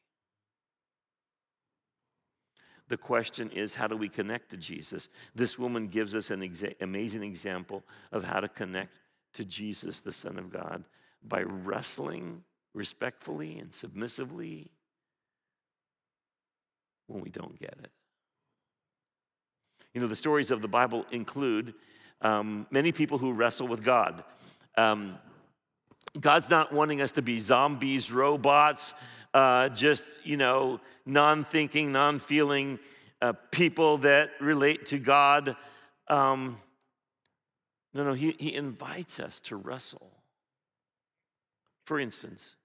The 2.89 2.97
question 2.97 3.51
is, 3.51 3.77
how 3.77 3.87
do 3.87 3.97
we 3.97 4.09
connect 4.09 4.51
to 4.51 4.57
Jesus? 4.57 5.09
This 5.37 5.57
woman 5.57 5.87
gives 5.87 6.17
us 6.17 6.31
an 6.31 6.41
exa- 6.41 6.75
amazing 6.81 7.23
example 7.23 7.85
of 8.11 8.25
how 8.25 8.41
to 8.41 8.49
connect 8.49 8.93
to 9.35 9.45
Jesus, 9.45 10.01
the 10.01 10.11
Son 10.11 10.37
of 10.39 10.51
God, 10.51 10.83
by 11.23 11.43
wrestling 11.43 12.43
respectfully 12.75 13.61
and 13.61 13.73
submissively 13.73 14.73
when 17.07 17.23
we 17.23 17.31
don't 17.31 17.61
get 17.61 17.77
it. 17.81 17.93
You 19.95 20.01
know, 20.01 20.09
the 20.09 20.17
stories 20.17 20.51
of 20.51 20.63
the 20.63 20.69
Bible 20.69 21.07
include 21.13 21.75
um, 22.23 22.67
many 22.71 22.93
people 22.93 23.19
who 23.19 23.33
wrestle 23.33 23.69
with 23.69 23.85
God. 23.85 24.25
Um, 24.77 25.19
God's 26.19 26.51
not 26.51 26.73
wanting 26.73 27.01
us 27.01 27.13
to 27.13 27.23
be 27.23 27.39
zombies, 27.39 28.11
robots, 28.11 28.95
uh, 29.33 29.69
just, 29.69 30.05
you 30.25 30.37
know, 30.37 30.81
non 31.07 31.45
thinking, 31.45 31.93
non 31.93 32.19
feeling 32.19 32.79
uh, 33.23 33.35
people 33.51 33.99
that 33.99 34.31
relate 34.41 34.87
to 34.87 34.99
God. 34.99 35.57
Um, 36.09 36.59
no, 37.95 38.05
no, 38.05 38.13
he, 38.13 38.35
he 38.39 38.55
invites 38.55 39.21
us 39.21 39.41
to 39.41 39.57
wrestle. 39.57 40.11
For 41.85 41.99
instance, 41.99 42.57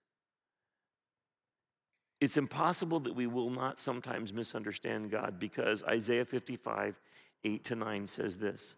it's 2.22 2.38
impossible 2.38 3.00
that 3.02 3.16
we 3.16 3.28
will 3.28 3.50
not 3.50 3.80
sometimes 3.80 4.32
misunderstand 4.32 5.12
God 5.12 5.40
because 5.40 5.84
Isaiah 5.84 6.26
55 6.26 7.00
8 7.44 7.64
to 7.66 7.76
9 7.76 8.08
says 8.08 8.38
this 8.38 8.76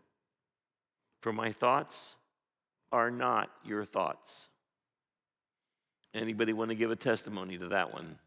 For 1.21 1.33
my 1.33 1.51
thoughts 1.51 2.15
are 2.91 3.11
not 3.11 3.49
your 3.65 3.85
thoughts. 3.85 4.47
Anybody 6.13 6.53
want 6.53 6.69
to 6.69 6.75
give 6.75 6.91
a 6.91 6.95
testimony 6.95 7.57
to 7.57 7.67
that 7.69 7.93
one? 7.93 8.17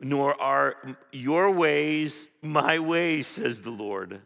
Nor 0.00 0.40
are 0.40 0.76
your 1.12 1.50
ways 1.50 2.28
my 2.40 2.78
ways, 2.78 3.26
says 3.26 3.60
the 3.60 3.70
Lord. 3.70 4.20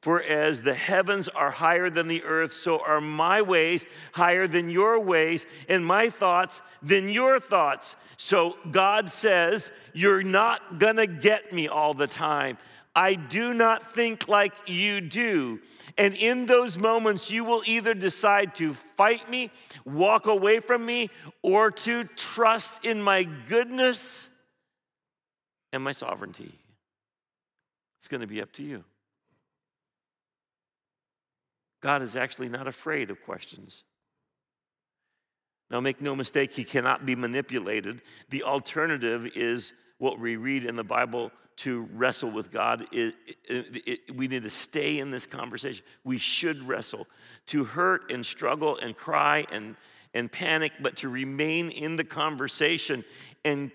For 0.00 0.22
as 0.22 0.62
the 0.62 0.74
heavens 0.74 1.28
are 1.28 1.50
higher 1.50 1.90
than 1.90 2.06
the 2.06 2.22
earth, 2.22 2.52
so 2.52 2.78
are 2.78 3.00
my 3.00 3.42
ways 3.42 3.84
higher 4.12 4.46
than 4.46 4.70
your 4.70 5.00
ways, 5.00 5.44
and 5.68 5.84
my 5.84 6.08
thoughts 6.08 6.62
than 6.82 7.08
your 7.08 7.40
thoughts. 7.40 7.96
So 8.16 8.56
God 8.70 9.10
says, 9.10 9.72
You're 9.92 10.22
not 10.22 10.78
gonna 10.78 11.06
get 11.06 11.52
me 11.52 11.66
all 11.66 11.94
the 11.94 12.06
time. 12.06 12.58
I 12.98 13.14
do 13.14 13.54
not 13.54 13.94
think 13.94 14.26
like 14.26 14.52
you 14.66 15.00
do. 15.00 15.60
And 15.96 16.16
in 16.16 16.46
those 16.46 16.76
moments, 16.76 17.30
you 17.30 17.44
will 17.44 17.62
either 17.64 17.94
decide 17.94 18.56
to 18.56 18.74
fight 18.74 19.30
me, 19.30 19.52
walk 19.84 20.26
away 20.26 20.58
from 20.58 20.84
me, 20.84 21.08
or 21.40 21.70
to 21.70 22.02
trust 22.02 22.84
in 22.84 23.00
my 23.00 23.22
goodness 23.22 24.28
and 25.72 25.84
my 25.84 25.92
sovereignty. 25.92 26.52
It's 28.00 28.08
going 28.08 28.20
to 28.20 28.26
be 28.26 28.42
up 28.42 28.50
to 28.54 28.64
you. 28.64 28.82
God 31.80 32.02
is 32.02 32.16
actually 32.16 32.48
not 32.48 32.66
afraid 32.66 33.12
of 33.12 33.22
questions. 33.22 33.84
Now, 35.70 35.78
make 35.78 36.00
no 36.00 36.16
mistake, 36.16 36.52
he 36.52 36.64
cannot 36.64 37.06
be 37.06 37.14
manipulated. 37.14 38.02
The 38.30 38.42
alternative 38.42 39.36
is 39.36 39.72
what 39.98 40.18
we 40.18 40.36
read 40.36 40.64
in 40.64 40.76
the 40.76 40.84
Bible 40.84 41.30
to 41.56 41.88
wrestle 41.92 42.30
with 42.30 42.50
God. 42.50 42.86
It, 42.92 43.14
it, 43.48 43.82
it, 43.86 44.16
we 44.16 44.28
need 44.28 44.44
to 44.44 44.50
stay 44.50 44.98
in 44.98 45.10
this 45.10 45.26
conversation. 45.26 45.84
We 46.04 46.18
should 46.18 46.66
wrestle. 46.66 47.06
To 47.46 47.64
hurt 47.64 48.12
and 48.12 48.24
struggle 48.24 48.76
and 48.76 48.96
cry 48.96 49.44
and, 49.50 49.74
and 50.14 50.30
panic, 50.30 50.72
but 50.80 50.96
to 50.96 51.08
remain 51.08 51.70
in 51.70 51.96
the 51.96 52.04
conversation 52.04 53.04
and 53.44 53.72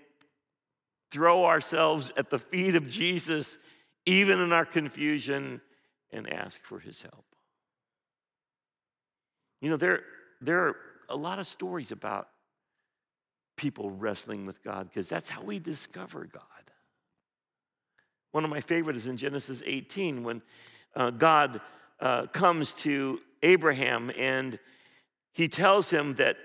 throw 1.10 1.44
ourselves 1.44 2.10
at 2.16 2.30
the 2.30 2.38
feet 2.38 2.74
of 2.74 2.88
Jesus, 2.88 3.58
even 4.06 4.40
in 4.40 4.52
our 4.52 4.64
confusion, 4.64 5.60
and 6.10 6.32
ask 6.32 6.62
for 6.62 6.78
his 6.78 7.02
help. 7.02 7.24
You 9.60 9.70
know, 9.70 9.76
there, 9.76 10.02
there 10.40 10.68
are 10.68 10.76
a 11.08 11.16
lot 11.16 11.38
of 11.38 11.46
stories 11.46 11.92
about 11.92 12.28
people 13.56 13.90
wrestling 13.90 14.46
with 14.46 14.62
God 14.62 14.88
because 14.88 15.08
that's 15.08 15.28
how 15.28 15.42
we 15.42 15.58
discover 15.58 16.28
God. 16.30 16.42
One 18.32 18.44
of 18.44 18.50
my 18.50 18.60
favorite 18.60 18.96
is 18.96 19.06
in 19.06 19.16
Genesis 19.16 19.62
18 19.64 20.24
when 20.24 20.42
uh, 20.96 21.10
God 21.10 21.60
uh, 22.00 22.26
comes 22.26 22.72
to 22.72 23.20
Abraham 23.42 24.10
and 24.18 24.58
he 25.32 25.48
tells 25.48 25.90
him 25.90 26.14
that 26.16 26.36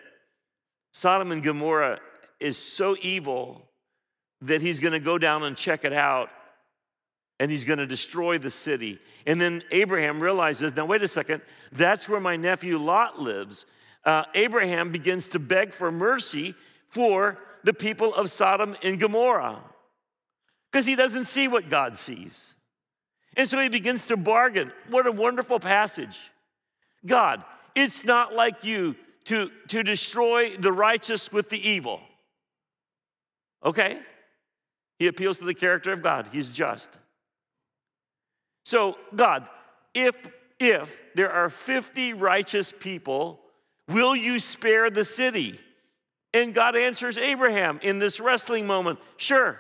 Sodom 0.92 1.32
and 1.32 1.44
Gomorrah 1.44 2.00
is 2.40 2.58
so 2.58 2.96
evil 3.02 3.70
that 4.42 4.62
he's 4.62 4.80
going 4.80 4.94
to 4.94 5.00
go 5.00 5.18
down 5.18 5.44
and 5.44 5.56
check 5.56 5.84
it 5.84 5.94
out 5.94 6.30
and 7.40 7.50
he's 7.50 7.64
going 7.64 7.80
to 7.80 7.88
destroy 7.88 8.38
the 8.38 8.50
city. 8.50 9.00
And 9.26 9.40
then 9.40 9.64
Abraham 9.72 10.20
realizes, 10.20 10.76
now 10.76 10.86
wait 10.86 11.04
a 11.04 11.08
second, 11.08 11.42
that's 11.72 12.10
where 12.10 12.20
my 12.20 12.36
nephew 12.36 12.78
Lot 12.78 13.20
lives. 13.20 13.66
Uh, 14.04 14.24
Abraham 14.36 14.92
begins 14.92 15.28
to 15.30 15.40
beg 15.40 15.74
for 15.74 15.92
mercy 15.92 16.56
for 16.90 17.38
the 17.64 17.74
people 17.74 18.14
of 18.14 18.32
Sodom 18.32 18.76
and 18.84 19.00
Gomorrah 19.00 19.62
because 20.72 20.86
he 20.86 20.96
doesn't 20.96 21.26
see 21.26 21.48
what 21.48 21.70
God 21.70 21.98
sees. 21.98 22.56
And 23.36 23.48
so 23.48 23.60
he 23.60 23.70
begins 23.70 24.08
to 24.08 24.18
bargain. 24.18 24.72
What 24.90 25.08
a 25.08 25.12
wonderful 25.12 25.60
passage. 25.60 26.20
God, 27.06 27.44
it's 27.76 28.04
not 28.04 28.34
like 28.34 28.64
you 28.64 28.96
to, 29.26 29.52
to 29.68 29.84
destroy 29.84 30.58
the 30.58 30.72
righteous 30.72 31.32
with 31.32 31.50
the 31.50 31.70
evil. 31.70 32.02
Okay? 33.64 34.00
He 34.98 35.08
appeals 35.08 35.38
to 35.40 35.46
the 35.46 35.54
character 35.54 35.94
of 35.94 36.02
God. 36.02 36.28
He's 36.32 36.52
just. 36.52 36.98
So, 38.66 38.96
God, 39.16 39.48
if 39.94 40.16
if 40.60 41.02
there 41.16 41.32
are 41.32 41.50
50 41.50 42.14
righteous 42.14 42.74
people, 42.78 43.40
will 43.88 44.16
you 44.16 44.40
spare 44.40 44.90
the 44.90 45.06
city? 45.06 45.60
And 46.34 46.54
God 46.54 46.76
answers 46.76 47.18
Abraham 47.18 47.80
in 47.82 48.00
this 48.00 48.20
wrestling 48.20 48.68
moment, 48.68 49.00
sure. 49.18 49.60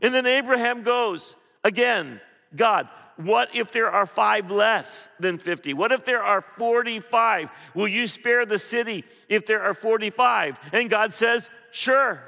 And 0.00 0.12
then 0.14 0.26
Abraham 0.26 0.82
goes, 0.82 1.36
again, 1.62 2.20
God, 2.56 2.88
what 3.16 3.56
if 3.56 3.72
there 3.72 3.90
are 3.90 4.06
five 4.06 4.50
less 4.50 5.08
than 5.20 5.38
50? 5.38 5.74
What 5.74 5.92
if 5.92 6.04
there 6.04 6.22
are 6.22 6.44
45? 6.58 7.50
Will 7.74 7.88
you 7.88 8.06
spare 8.06 8.46
the 8.46 8.58
city 8.58 9.04
if 9.28 9.46
there 9.46 9.62
are 9.62 9.74
45? 9.74 10.58
And 10.72 10.88
God 10.90 11.14
says, 11.14 11.50
Sure. 11.70 12.22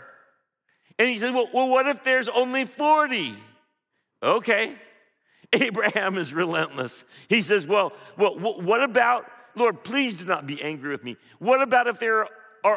And 0.99 1.09
he 1.09 1.17
says, 1.17 1.33
Well, 1.33 1.49
well 1.53 1.69
what 1.69 1.87
if 1.87 2.05
there's 2.05 2.29
only 2.29 2.65
40? 2.65 3.35
Okay. 4.23 4.77
Abraham 5.53 6.19
is 6.19 6.33
relentless. 6.33 7.05
He 7.29 7.43
says, 7.43 7.67
Well, 7.67 7.93
well 8.17 8.39
what 8.39 8.83
about, 8.83 9.27
Lord, 9.55 9.85
please 9.85 10.15
do 10.15 10.25
not 10.25 10.47
be 10.47 10.63
angry 10.63 10.91
with 10.91 11.05
me. 11.05 11.17
What 11.39 11.63
about 11.63 11.87
if 11.87 11.99
there 11.99 12.21
are 12.21 12.29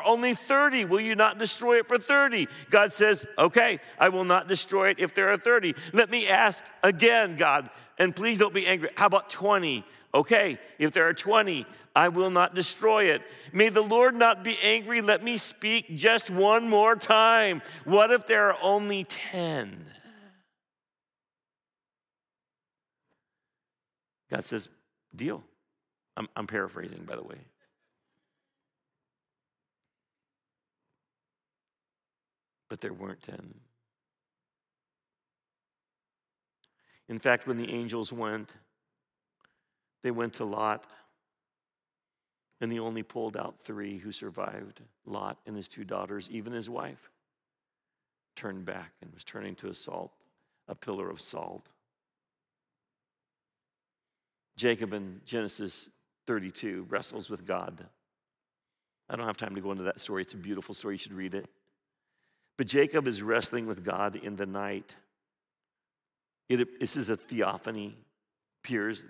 only 0.06 0.36
30. 0.36 0.86
Will 0.86 1.00
you 1.00 1.16
not 1.16 1.40
destroy 1.40 1.80
it 1.80 1.88
for 1.88 1.98
30? 1.98 2.48
God 2.70 2.92
says, 2.92 3.26
Okay, 3.38 3.80
I 3.98 4.10
will 4.10 4.26
not 4.26 4.48
destroy 4.48 4.90
it 4.90 5.00
if 5.00 5.14
there 5.14 5.30
are 5.32 5.38
30. 5.38 5.74
Let 5.94 6.10
me 6.10 6.28
ask 6.28 6.64
again, 6.84 7.38
God, 7.38 7.70
and 7.98 8.16
please 8.16 8.38
don't 8.38 8.54
be 8.54 8.68
angry. 8.68 8.90
How 8.96 9.08
about 9.08 9.30
20? 9.30 9.86
Okay, 10.14 10.58
if 10.78 10.92
there 10.92 11.08
are 11.08 11.14
20, 11.14 11.66
I 11.96 12.10
will 12.10 12.30
not 12.30 12.56
destroy 12.56 13.06
it. 13.06 13.22
May 13.54 13.70
the 13.70 13.82
Lord 13.82 14.16
not 14.16 14.44
be 14.44 14.58
angry. 14.62 15.02
Let 15.02 15.24
me 15.24 15.38
speak 15.38 15.96
just 15.96 16.30
one 16.30 16.70
more 16.70 16.96
time. 16.96 17.62
What 17.86 18.12
if 18.12 18.28
there 18.28 18.52
are 18.52 18.58
only 18.62 19.04
10? 19.04 19.86
God 24.30 24.44
says, 24.44 24.70
Deal. 25.16 25.44
I'm, 26.16 26.28
I'm 26.36 26.48
paraphrasing, 26.48 27.04
by 27.06 27.16
the 27.16 27.24
way. 27.24 27.38
But 32.70 32.82
there 32.82 32.94
weren't 32.94 33.22
10. 33.22 33.54
In 37.10 37.20
fact, 37.20 37.48
when 37.48 37.58
the 37.58 37.72
angels 37.72 38.12
went, 38.12 38.56
they 40.04 40.12
went 40.12 40.34
to 40.36 40.46
Lot, 40.46 40.86
and 42.60 42.72
he 42.72 42.80
only 42.80 43.04
pulled 43.04 43.38
out 43.38 43.62
three 43.64 43.98
who 43.98 44.12
survived 44.12 44.82
Lot 45.06 45.38
and 45.46 45.56
his 45.56 45.68
two 45.68 45.84
daughters, 45.84 46.30
even 46.30 46.54
his 46.54 46.70
wife 46.70 47.10
turned 48.36 48.66
back 48.66 48.92
and 49.02 49.14
was 49.14 49.24
turning 49.24 49.56
to 49.56 49.70
a 49.70 49.74
salt, 49.74 50.12
a 50.68 50.76
pillar 50.76 51.10
of 51.10 51.22
salt. 51.22 51.68
Jacob 54.56 54.94
in 54.94 55.22
Genesis 55.26 55.90
32 56.26 56.88
wrestles 56.90 57.30
with 57.30 57.46
God. 57.46 57.86
I 59.10 59.16
don't 59.16 59.28
have 59.28 59.38
time 59.38 59.56
to 59.56 59.62
go 59.62 59.72
into 59.72 59.84
that 59.84 60.02
story. 60.02 60.24
It's 60.24 60.34
a 60.34 60.38
beautiful 60.38 60.76
story. 60.76 60.96
You 60.96 61.00
should 61.00 61.14
read 61.14 61.36
it. 61.36 61.48
But 62.58 62.68
Jacob 62.68 63.08
is 63.08 63.22
wrestling 63.22 63.68
with 63.68 63.84
God 63.84 64.16
in 64.16 64.36
the 64.36 64.46
night. 64.46 64.96
It, 66.50 66.80
this 66.80 66.96
is 66.96 67.10
a 67.10 67.18
theophany, 67.18 67.96
appears, 68.64 69.06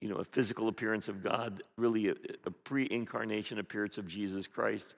you 0.00 0.08
know, 0.08 0.16
a 0.16 0.24
physical 0.24 0.68
appearance 0.68 1.08
of 1.08 1.22
God, 1.22 1.62
really 1.76 2.08
a, 2.08 2.14
a 2.44 2.50
pre 2.50 2.88
incarnation 2.90 3.58
appearance 3.58 3.96
of 3.96 4.08
Jesus 4.08 4.46
Christ. 4.46 4.96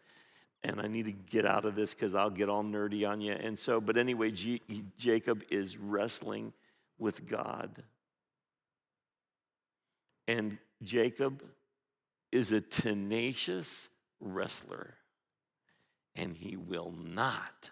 And 0.65 0.81
I 0.81 0.89
need 0.89 1.05
to 1.05 1.13
get 1.13 1.45
out 1.45 1.65
of 1.65 1.77
this 1.77 1.95
because 1.95 2.15
I'll 2.15 2.31
get 2.31 2.49
all 2.49 2.65
nerdy 2.65 3.09
on 3.09 3.21
you. 3.21 3.33
And 3.33 3.59
so, 3.59 3.81
but 3.81 3.97
anyway, 3.97 4.31
G, 4.31 4.63
Jacob 4.97 5.45
is 5.51 5.77
wrestling 5.77 6.53
with 6.99 7.29
God. 7.29 7.83
And 10.27 10.59
Jacob 10.83 11.43
is 12.33 12.53
a 12.53 12.61
tenacious 12.61 13.89
wrestler, 14.21 14.95
and 16.17 16.37
he 16.37 16.57
will 16.57 16.93
not 16.93 17.71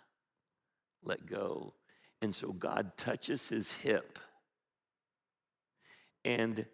let 1.02 1.26
go. 1.26 1.74
And 2.22 2.34
so 2.34 2.52
God 2.52 2.96
touches 2.96 3.48
his 3.48 3.72
hip, 3.72 4.18
and 6.24 6.64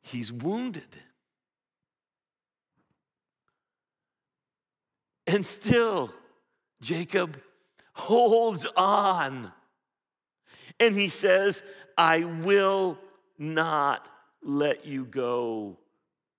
he's 0.00 0.32
wounded. 0.32 0.96
And 5.26 5.44
still, 5.44 6.10
Jacob 6.80 7.38
holds 7.92 8.66
on. 8.76 9.52
And 10.80 10.96
he 10.96 11.08
says, 11.08 11.62
I 11.98 12.20
will 12.24 12.98
not 13.36 14.08
let 14.42 14.86
you 14.86 15.04
go 15.04 15.76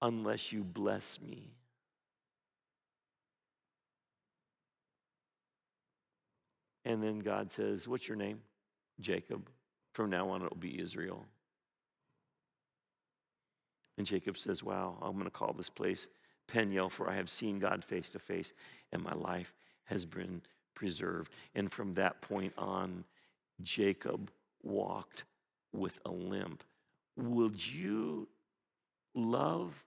unless 0.01 0.51
you 0.51 0.63
bless 0.63 1.21
me. 1.21 1.51
And 6.85 7.03
then 7.03 7.19
God 7.19 7.51
says, 7.51 7.87
What's 7.87 8.07
your 8.07 8.17
name? 8.17 8.41
Jacob. 8.99 9.49
From 9.93 10.09
now 10.09 10.29
on, 10.29 10.41
it 10.41 10.49
will 10.49 10.57
be 10.57 10.79
Israel. 10.79 11.25
And 13.97 14.07
Jacob 14.07 14.37
says, 14.37 14.63
Wow, 14.63 14.97
I'm 15.01 15.13
going 15.13 15.25
to 15.25 15.31
call 15.31 15.53
this 15.53 15.69
place 15.69 16.07
Peniel, 16.47 16.89
for 16.89 17.09
I 17.09 17.15
have 17.15 17.29
seen 17.29 17.59
God 17.59 17.83
face 17.83 18.09
to 18.11 18.19
face, 18.19 18.53
and 18.91 19.03
my 19.03 19.13
life 19.13 19.53
has 19.85 20.05
been 20.05 20.41
preserved. 20.73 21.31
And 21.53 21.71
from 21.71 21.93
that 21.95 22.21
point 22.21 22.53
on, 22.57 23.03
Jacob 23.61 24.31
walked 24.63 25.25
with 25.73 25.99
a 26.05 26.11
limp. 26.11 26.63
Would 27.17 27.71
you 27.71 28.29
love, 29.13 29.83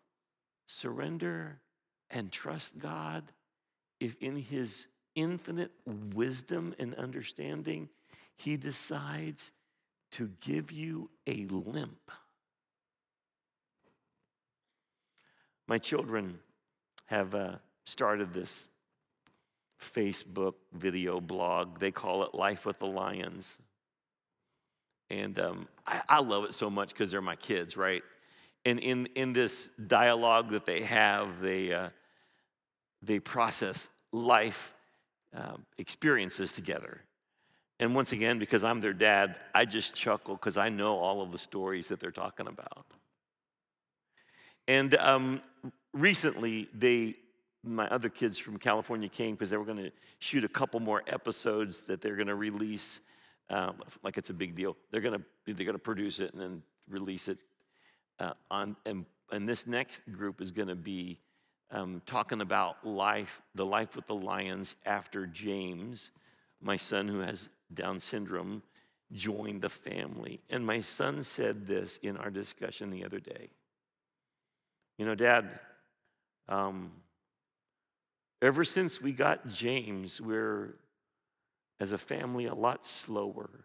surrender, 0.66 1.59
and 2.11 2.31
trust 2.31 2.78
God 2.78 3.24
if 3.98 4.16
in 4.20 4.37
His 4.37 4.87
infinite 5.14 5.72
wisdom 6.14 6.75
and 6.79 6.94
understanding, 6.94 7.88
He 8.37 8.57
decides 8.57 9.53
to 10.12 10.31
give 10.40 10.70
you 10.70 11.11
a 11.27 11.46
limp? 11.46 12.11
My 15.66 15.79
children 15.79 16.38
have 17.07 17.35
uh, 17.35 17.57
started 17.85 18.33
this 18.33 18.68
Facebook 19.81 20.55
video 20.72 21.20
blog. 21.20 21.79
They 21.79 21.90
call 21.90 22.25
it 22.25 22.35
Life 22.35 22.64
with 22.66 22.79
the 22.79 22.87
Lions. 22.87 23.59
And 25.11 25.38
um, 25.38 25.68
I, 25.87 26.03
I 26.09 26.20
love 26.20 26.44
it 26.44 26.55
so 26.55 26.70
much 26.70 26.90
because 26.90 27.11
they're 27.11 27.20
my 27.20 27.37
kids, 27.37 27.77
right? 27.77 28.03
And 28.64 28.79
in, 28.79 29.07
in 29.14 29.33
this 29.33 29.68
dialogue 29.87 30.51
that 30.53 30.64
they 30.64 30.83
have, 30.83 31.40
they, 31.40 31.72
uh, 31.72 31.88
they 33.03 33.18
process 33.18 33.88
life 34.12 34.72
uh, 35.37 35.57
experiences 35.79 36.53
together. 36.53 37.01
And 37.81 37.95
once 37.95 38.12
again, 38.12 38.38
because 38.38 38.62
I'm 38.62 38.81
their 38.81 38.92
dad, 38.92 39.37
I 39.55 39.64
just 39.64 39.95
chuckle 39.95 40.35
because 40.35 40.57
I 40.57 40.68
know 40.68 40.99
all 40.99 41.21
of 41.21 41.33
the 41.33 41.38
stories 41.38 41.88
that 41.88 41.99
they're 41.99 42.11
talking 42.11 42.47
about. 42.47 42.87
And 44.68 44.95
um, 44.95 45.42
recently, 45.92 46.68
they, 46.73 47.16
my 47.64 47.88
other 47.88 48.09
kids 48.09 48.38
from 48.38 48.59
California 48.59 49.09
came 49.09 49.35
because 49.35 49.51
they 49.51 49.57
were 49.57 49.64
going 49.64 49.85
to 49.85 49.90
shoot 50.21 50.45
a 50.45 50.49
couple 50.49 50.79
more 50.79 51.03
episodes 51.09 51.83
that 51.87 52.01
they're 52.01 52.14
going 52.16 52.29
to 52.29 52.37
release 52.37 53.01
um, 53.53 53.77
like 54.03 54.16
it's 54.16 54.31
a 54.31 54.35
big 54.35 54.55
deal. 54.55 54.77
They're 54.90 55.01
gonna 55.01 55.21
they're 55.47 55.66
gonna 55.66 55.79
produce 55.79 56.21
it 56.21 56.33
and 56.33 56.40
then 56.40 56.62
release 56.88 57.29
it 57.29 57.38
uh, 58.18 58.33
on. 58.51 58.77
And, 58.87 59.05
and 59.31 59.49
this 59.49 59.66
next 59.66 60.01
group 60.11 60.40
is 60.40 60.51
gonna 60.51 60.75
be 60.75 61.18
um, 61.72 62.02
talking 62.06 62.40
about 62.40 62.87
life, 62.87 63.40
the 63.54 63.64
life 63.64 63.96
with 63.96 64.06
the 64.06 64.14
lions 64.14 64.76
after 64.85 65.26
James, 65.26 66.12
my 66.61 66.76
son 66.76 67.08
who 67.08 67.20
has 67.20 67.48
Down 67.72 67.98
syndrome, 67.98 68.62
joined 69.12 69.62
the 69.62 69.70
family. 69.70 70.40
And 70.50 70.66
my 70.66 70.80
son 70.80 71.22
said 71.22 71.66
this 71.66 71.98
in 72.02 72.16
our 72.16 72.30
discussion 72.30 72.90
the 72.90 73.04
other 73.04 73.18
day. 73.18 73.48
You 74.98 75.06
know, 75.06 75.14
Dad. 75.14 75.58
Um, 76.48 76.92
ever 78.42 78.64
since 78.64 79.00
we 79.00 79.12
got 79.12 79.48
James, 79.48 80.20
we're 80.20 80.74
as 81.80 81.92
a 81.92 81.98
family 81.98 82.46
a 82.46 82.54
lot 82.54 82.85
slower. 82.87 83.64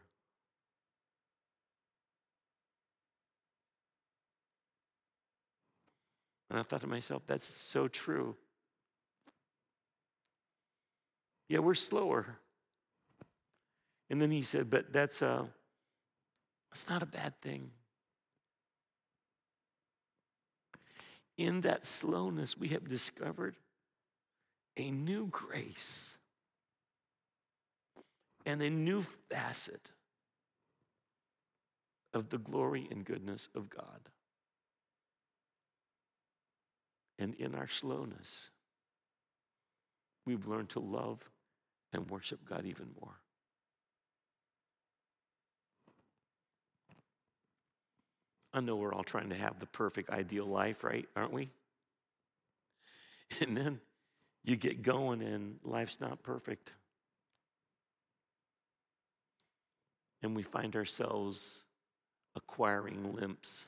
And 6.50 6.60
I 6.60 6.64
thought 6.64 6.82
to 6.82 6.88
myself, 6.88 7.24
that's 7.28 7.48
so 7.48 7.88
true. 7.88 8.36
Yeah, 11.50 11.60
we're 11.60 11.76
slower. 11.76 12.38
And 14.10 14.22
then 14.22 14.32
he 14.32 14.42
said, 14.42 14.70
but 14.70 14.94
that's 14.94 15.22
a, 15.22 15.30
uh, 15.30 15.46
that's 16.72 16.90
not 16.90 17.04
a 17.04 17.08
bad 17.08 17.34
thing. 17.42 17.72
In 21.38 21.62
that 21.62 21.86
slowness, 21.86 22.58
we 22.58 22.70
have 22.70 22.88
discovered 22.88 23.56
a 24.76 24.92
new 24.92 25.28
grace 25.28 26.18
and 28.46 28.62
a 28.62 28.70
new 28.70 29.06
facet 29.30 29.92
of 32.14 32.30
the 32.30 32.38
glory 32.38 32.88
and 32.90 33.06
goodness 33.06 33.50
of 33.54 33.70
God. 33.70 34.10
And 37.20 37.34
in 37.36 37.56
our 37.56 37.68
slowness, 37.68 38.50
we've 40.26 40.48
learned 40.48 40.70
to 40.70 40.80
love 40.80 41.20
and 41.94 42.10
worship 42.10 42.40
God 42.48 42.66
even 42.66 42.90
more. 43.00 43.16
I 48.54 48.60
know 48.60 48.76
we're 48.76 48.94
all 48.94 49.04
trying 49.04 49.30
to 49.30 49.36
have 49.36 49.60
the 49.60 49.66
perfect, 49.66 50.10
ideal 50.10 50.46
life, 50.46 50.84
right? 50.84 51.08
Aren't 51.16 51.34
we? 51.34 51.50
And 53.42 53.58
then 53.58 53.82
you 54.46 54.56
get 54.56 54.84
going, 54.84 55.22
and 55.22 55.60
life's 55.66 56.00
not 56.00 56.24
perfect. 56.24 56.72
and 60.22 60.36
we 60.36 60.44
find 60.44 60.76
ourselves 60.76 61.64
acquiring 62.36 63.16
limps. 63.16 63.66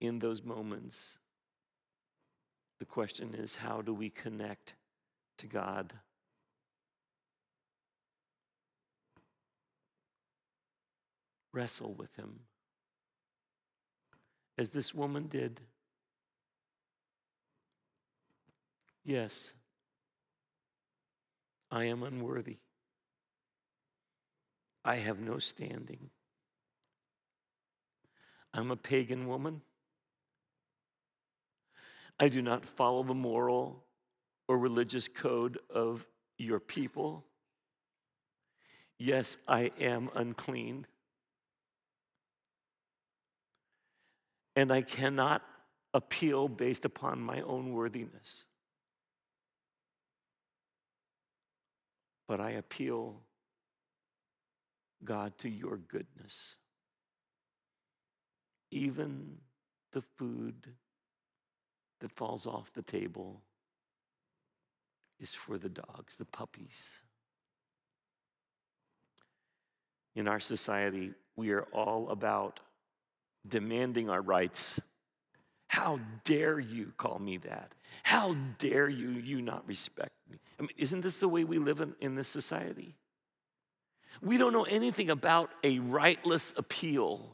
In 0.00 0.18
those 0.18 0.42
moments, 0.42 1.18
the 2.78 2.84
question 2.86 3.34
is 3.34 3.56
how 3.56 3.82
do 3.82 3.92
we 3.92 4.08
connect 4.08 4.74
to 5.38 5.46
God? 5.46 5.92
wrestle 11.52 11.94
with 11.94 12.14
Him 12.16 12.40
as 14.56 14.70
this 14.70 14.94
woman 14.94 15.26
did. 15.26 15.60
Yes, 19.04 19.54
I 21.70 21.84
am 21.84 22.02
unworthy. 22.02 22.58
I 24.84 24.96
have 24.96 25.18
no 25.18 25.38
standing. 25.38 26.10
I'm 28.52 28.70
a 28.70 28.76
pagan 28.76 29.26
woman. 29.26 29.62
I 32.20 32.28
do 32.28 32.42
not 32.42 32.66
follow 32.66 33.02
the 33.02 33.14
moral 33.14 33.82
or 34.46 34.58
religious 34.58 35.08
code 35.08 35.58
of 35.74 36.06
your 36.36 36.60
people. 36.60 37.24
Yes, 38.98 39.38
I 39.48 39.70
am 39.80 40.10
unclean. 40.14 40.86
And 44.54 44.70
I 44.70 44.82
cannot 44.82 45.42
appeal 45.94 46.46
based 46.48 46.84
upon 46.84 47.22
my 47.22 47.40
own 47.40 47.72
worthiness. 47.72 48.44
But 52.28 52.38
I 52.38 52.50
appeal, 52.50 53.22
God, 55.02 55.38
to 55.38 55.48
your 55.48 55.78
goodness. 55.78 56.56
Even 58.70 59.38
the 59.92 60.02
food 60.18 60.74
that 62.00 62.12
falls 62.12 62.46
off 62.46 62.72
the 62.72 62.82
table 62.82 63.40
is 65.20 65.34
for 65.34 65.58
the 65.58 65.68
dogs, 65.68 66.14
the 66.18 66.24
puppies. 66.24 67.02
In 70.14 70.26
our 70.26 70.40
society, 70.40 71.12
we 71.36 71.50
are 71.50 71.66
all 71.72 72.08
about 72.10 72.60
demanding 73.46 74.10
our 74.10 74.20
rights. 74.20 74.80
How 75.68 76.00
dare 76.24 76.58
you 76.58 76.92
call 76.96 77.18
me 77.18 77.36
that? 77.38 77.72
How 78.02 78.34
dare 78.58 78.88
you, 78.88 79.10
you 79.10 79.40
not 79.40 79.66
respect 79.68 80.12
me? 80.30 80.38
I 80.58 80.62
mean, 80.62 80.70
isn't 80.76 81.02
this 81.02 81.16
the 81.16 81.28
way 81.28 81.44
we 81.44 81.58
live 81.58 81.80
in, 81.80 81.94
in 82.00 82.16
this 82.16 82.28
society? 82.28 82.96
We 84.20 84.36
don't 84.36 84.52
know 84.52 84.64
anything 84.64 85.10
about 85.10 85.50
a 85.62 85.78
rightless 85.78 86.52
appeal 86.56 87.30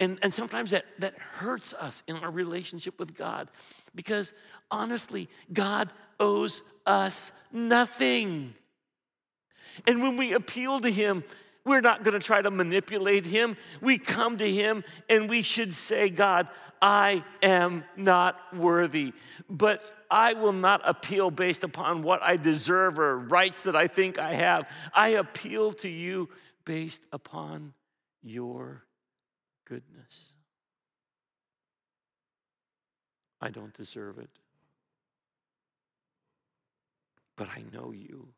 and, 0.00 0.18
and 0.22 0.32
sometimes 0.32 0.70
that, 0.70 0.84
that 0.98 1.18
hurts 1.18 1.74
us 1.74 2.02
in 2.06 2.16
our 2.16 2.30
relationship 2.30 2.98
with 2.98 3.16
God 3.16 3.48
because 3.94 4.32
honestly, 4.70 5.28
God 5.52 5.90
owes 6.18 6.62
us 6.86 7.32
nothing. 7.52 8.54
And 9.86 10.02
when 10.02 10.16
we 10.16 10.32
appeal 10.32 10.80
to 10.80 10.90
Him, 10.90 11.24
we're 11.64 11.80
not 11.80 12.04
going 12.04 12.18
to 12.18 12.24
try 12.24 12.42
to 12.42 12.50
manipulate 12.50 13.26
Him. 13.26 13.56
We 13.80 13.98
come 13.98 14.38
to 14.38 14.50
Him 14.50 14.84
and 15.08 15.28
we 15.28 15.42
should 15.42 15.74
say, 15.74 16.10
God, 16.10 16.48
I 16.80 17.24
am 17.42 17.84
not 17.96 18.36
worthy, 18.54 19.12
but 19.48 19.84
I 20.10 20.34
will 20.34 20.52
not 20.52 20.82
appeal 20.84 21.30
based 21.30 21.64
upon 21.64 22.02
what 22.02 22.22
I 22.22 22.36
deserve 22.36 22.98
or 22.98 23.16
rights 23.16 23.60
that 23.62 23.76
I 23.76 23.86
think 23.86 24.18
I 24.18 24.34
have. 24.34 24.68
I 24.92 25.10
appeal 25.10 25.72
to 25.74 25.88
you 25.88 26.28
based 26.64 27.06
upon 27.12 27.72
your 28.22 28.84
goodness. 29.64 30.32
I 33.40 33.50
don't 33.50 33.74
deserve 33.74 34.18
it. 34.18 34.30
But 37.36 37.48
I 37.48 37.64
know 37.72 37.92
you. 37.92 38.28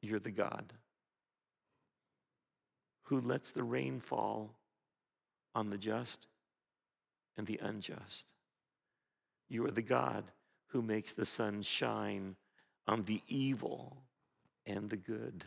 You're 0.00 0.20
the 0.20 0.30
God 0.30 0.72
who 3.04 3.20
lets 3.20 3.50
the 3.50 3.64
rain 3.64 4.00
fall 4.00 4.54
on 5.54 5.70
the 5.70 5.78
just 5.78 6.28
and 7.36 7.46
the 7.46 7.58
unjust. 7.60 8.32
You 9.48 9.64
are 9.66 9.70
the 9.70 9.82
God 9.82 10.24
who 10.68 10.82
makes 10.82 11.12
the 11.14 11.24
sun 11.24 11.62
shine 11.62 12.36
on 12.86 13.04
the 13.04 13.22
evil 13.26 13.96
and 14.66 14.90
the 14.90 14.96
good. 14.96 15.44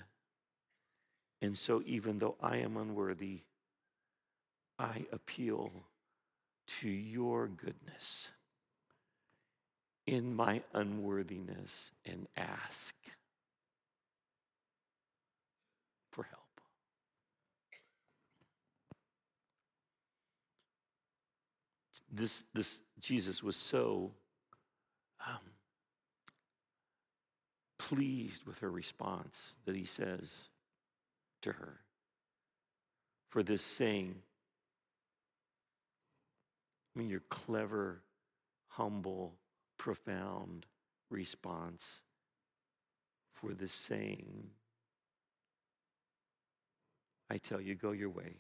And 1.42 1.58
so, 1.58 1.82
even 1.86 2.20
though 2.20 2.36
I 2.42 2.58
am 2.58 2.78
unworthy, 2.78 3.40
I 4.78 5.06
appeal 5.12 5.72
to 6.80 6.90
your 6.90 7.48
goodness 7.48 8.30
in 10.06 10.36
my 10.36 10.62
unworthiness 10.74 11.92
and 12.06 12.28
ask 12.36 12.96
for 16.12 16.24
help. 16.24 16.42
This, 22.12 22.44
this 22.54 22.82
Jesus 23.00 23.42
was 23.42 23.56
so 23.56 24.12
um, 25.26 25.38
pleased 27.80 28.46
with 28.46 28.60
her 28.60 28.70
response 28.70 29.54
that 29.66 29.76
he 29.76 29.86
says, 29.86 30.50
to 31.42 31.54
her 31.54 31.82
for 33.30 33.44
this 33.44 33.64
saying. 33.64 34.16
I 36.94 37.00
mean, 37.00 37.10
your 37.10 37.24
clever, 37.30 38.04
humble, 38.68 39.36
profound 39.78 40.66
response 41.10 42.02
for 43.34 43.54
this 43.54 43.74
saying. 43.74 44.50
I 47.30 47.38
tell 47.38 47.62
you, 47.62 47.76
go 47.76 47.92
your 47.92 48.10
way. 48.10 48.40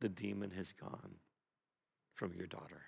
The 0.00 0.08
demon 0.08 0.52
has 0.52 0.72
gone 0.72 1.16
from 2.14 2.32
your 2.34 2.46
daughter. 2.46 2.82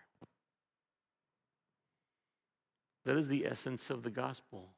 That 3.04 3.16
is 3.16 3.28
the 3.28 3.44
essence 3.46 3.90
of 3.90 4.02
the 4.02 4.10
gospel. 4.10 4.70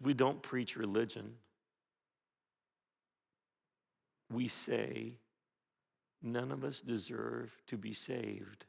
We 0.00 0.14
don't 0.14 0.42
preach 0.42 0.76
religion. 0.76 1.34
We 4.30 4.48
say 4.48 5.14
none 6.22 6.52
of 6.52 6.64
us 6.64 6.80
deserve 6.80 7.50
to 7.66 7.76
be 7.76 7.92
saved. 7.92 8.64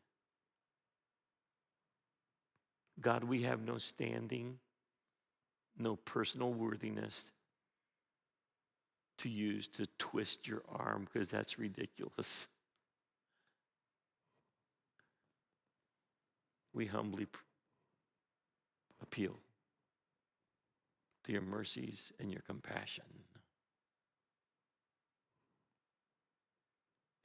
God, 3.01 3.23
we 3.23 3.43
have 3.43 3.61
no 3.61 3.77
standing, 3.77 4.59
no 5.77 5.95
personal 5.95 6.51
worthiness 6.51 7.31
to 9.19 9.29
use 9.29 9.67
to 9.67 9.85
twist 9.97 10.47
your 10.47 10.63
arm 10.69 11.07
because 11.11 11.29
that's 11.29 11.59
ridiculous. 11.59 12.47
We 16.73 16.85
humbly 16.85 17.27
appeal 19.01 19.35
your 21.29 21.41
mercies 21.41 22.11
and 22.19 22.31
your 22.31 22.41
compassion. 22.41 23.05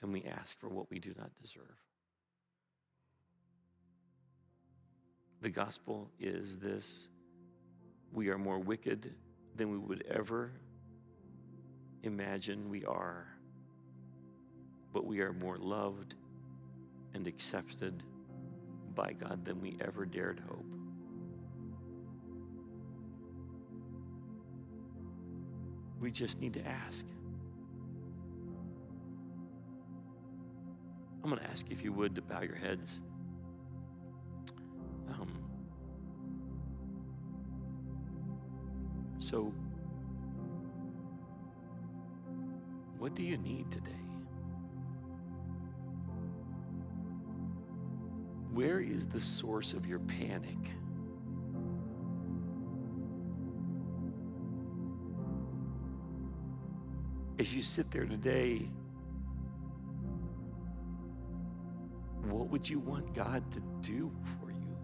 And 0.03 0.13
we 0.13 0.25
ask 0.25 0.59
for 0.59 0.69
what 0.69 0.91
we 0.91 0.99
do 0.99 1.15
not 1.19 1.31
deserve. 1.41 1.81
The 5.41 5.51
gospel 5.51 6.11
is 6.21 6.59
this 6.59 7.09
we 8.13 8.29
are 8.29 8.39
more 8.39 8.59
wicked 8.59 9.13
than 9.57 9.71
we 9.71 9.79
would 9.79 10.05
ever 10.11 10.53
imagine 12.03 12.69
we 12.69 12.85
are, 12.85 13.27
but 14.93 15.07
we 15.07 15.21
are 15.21 15.33
more 15.33 15.57
loved 15.57 16.15
and 17.15 17.27
accepted 17.27 18.03
by 18.95 19.13
God 19.13 19.45
than 19.45 19.61
we 19.61 19.77
ever 19.81 20.05
dared 20.05 20.41
hope. 20.49 20.84
We 26.05 26.11
just 26.11 26.39
need 26.39 26.53
to 26.53 26.67
ask. 26.67 27.07
I'm 31.23 31.31
going 31.31 31.41
to 31.41 31.49
ask 31.49 31.65
if 31.71 31.83
you 31.83 31.95
would 31.95 32.15
to 32.17 32.21
bow 32.21 32.43
your 32.43 32.57
heads. 32.57 33.01
Um, 35.09 35.39
so, 39.19 39.51
what 42.99 43.15
do 43.15 43.23
you 43.23 43.39
need 43.39 43.73
today? 43.73 43.91
Where 48.53 48.81
is 48.81 49.07
the 49.07 49.21
source 49.21 49.73
of 49.73 49.87
your 49.87 50.01
panic? 50.01 50.59
As 57.45 57.55
you 57.55 57.61
sit 57.61 57.91
there 57.91 58.07
today, 58.07 58.71
what 62.31 62.49
would 62.49 62.67
you 62.67 62.79
want 62.79 63.13
God 63.13 63.43
to 63.53 63.61
do 63.83 64.11
for 64.41 64.51
you? 64.51 64.75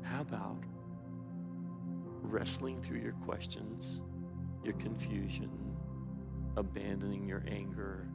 How 0.00 0.22
about 0.22 0.64
wrestling 2.22 2.80
through 2.80 3.00
your 3.00 3.12
questions, 3.26 4.00
your 4.64 4.72
confusion, 4.76 5.50
abandoning 6.56 7.28
your 7.28 7.44
anger, 7.46 8.08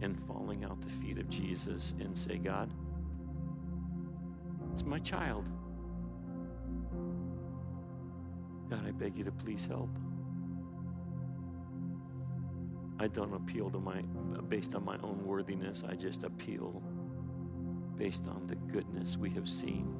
and 0.00 0.18
falling 0.26 0.64
out 0.64 0.80
the 0.80 0.88
feet 0.88 1.18
of 1.18 1.28
Jesus 1.28 1.92
and 2.00 2.16
say, 2.16 2.38
God, 2.38 2.70
it's 4.72 4.86
my 4.86 5.00
child. 5.00 5.44
God, 8.72 8.86
I 8.88 8.90
beg 8.90 9.18
you 9.18 9.24
to 9.24 9.32
please 9.32 9.66
help. 9.66 9.90
I 12.98 13.06
don't 13.06 13.34
appeal 13.34 13.68
to 13.68 13.78
my 13.78 14.00
based 14.48 14.74
on 14.74 14.82
my 14.82 14.96
own 15.02 15.22
worthiness. 15.26 15.84
I 15.86 15.94
just 15.94 16.24
appeal 16.24 16.82
based 17.98 18.26
on 18.28 18.46
the 18.46 18.54
goodness 18.54 19.18
we 19.18 19.28
have 19.30 19.46
seen. 19.46 19.94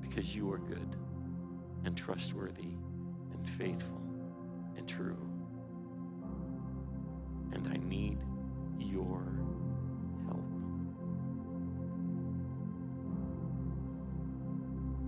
Because 0.00 0.36
you 0.36 0.52
are 0.52 0.58
good 0.58 0.94
and 1.84 1.96
trustworthy 1.96 2.76
and 3.32 3.50
faithful 3.58 4.00
and 4.76 4.86
true. 4.86 5.18
And 7.52 7.66
I 7.66 7.78
need 7.78 8.18
your 8.78 9.35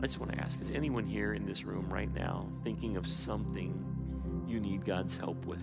I 0.01 0.07
just 0.07 0.21
want 0.21 0.33
to 0.33 0.39
ask 0.39 0.61
is 0.61 0.71
anyone 0.71 1.05
here 1.05 1.35
in 1.35 1.45
this 1.45 1.65
room 1.65 1.89
right 1.91 2.13
now 2.15 2.49
thinking 2.63 2.97
of 2.97 3.07
something 3.07 3.85
you 4.47 4.61
need 4.61 4.85
God's 4.85 5.17
help 5.17 5.45
with? 5.45 5.63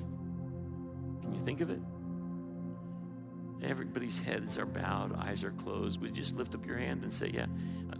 Can 1.21 1.33
you 1.33 1.43
think 1.45 1.61
of 1.61 1.69
it? 1.69 1.79
Everybody's 3.63 4.19
heads 4.19 4.57
are 4.57 4.65
bowed, 4.65 5.15
eyes 5.15 5.43
are 5.43 5.51
closed. 5.51 6.01
Would 6.01 6.15
you 6.15 6.23
just 6.23 6.36
lift 6.36 6.53
up 6.53 6.65
your 6.65 6.77
hand 6.77 7.03
and 7.03 7.11
say, 7.11 7.31
Yeah, 7.33 7.45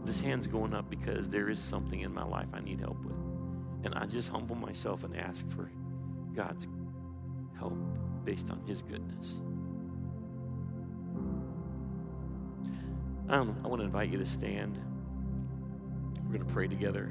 this 0.04 0.20
hand's 0.20 0.46
going 0.46 0.74
up 0.74 0.90
because 0.90 1.30
there 1.30 1.50
is 1.50 1.60
something 1.60 2.02
in 2.02 2.14
my 2.14 2.24
life 2.24 2.50
I 2.54 2.60
need 2.60 2.82
help 2.82 3.04
with. 3.04 3.16
And 3.84 3.96
I 3.96 4.06
just 4.06 4.30
humble 4.30 4.56
myself 4.56 5.04
and 5.04 5.16
ask 5.16 5.50
for 5.52 5.72
God's 6.36 6.68
help 7.58 7.78
based 8.26 8.52
on 8.52 8.62
His 8.68 8.82
goodness. 8.82 9.42
I, 13.30 13.38
I 13.38 13.68
want 13.68 13.80
to 13.80 13.86
invite 13.86 14.12
you 14.12 14.18
to 14.18 14.26
stand. 14.26 14.80
Going 16.36 16.48
to 16.50 16.54
pray 16.54 16.68
together. 16.68 17.10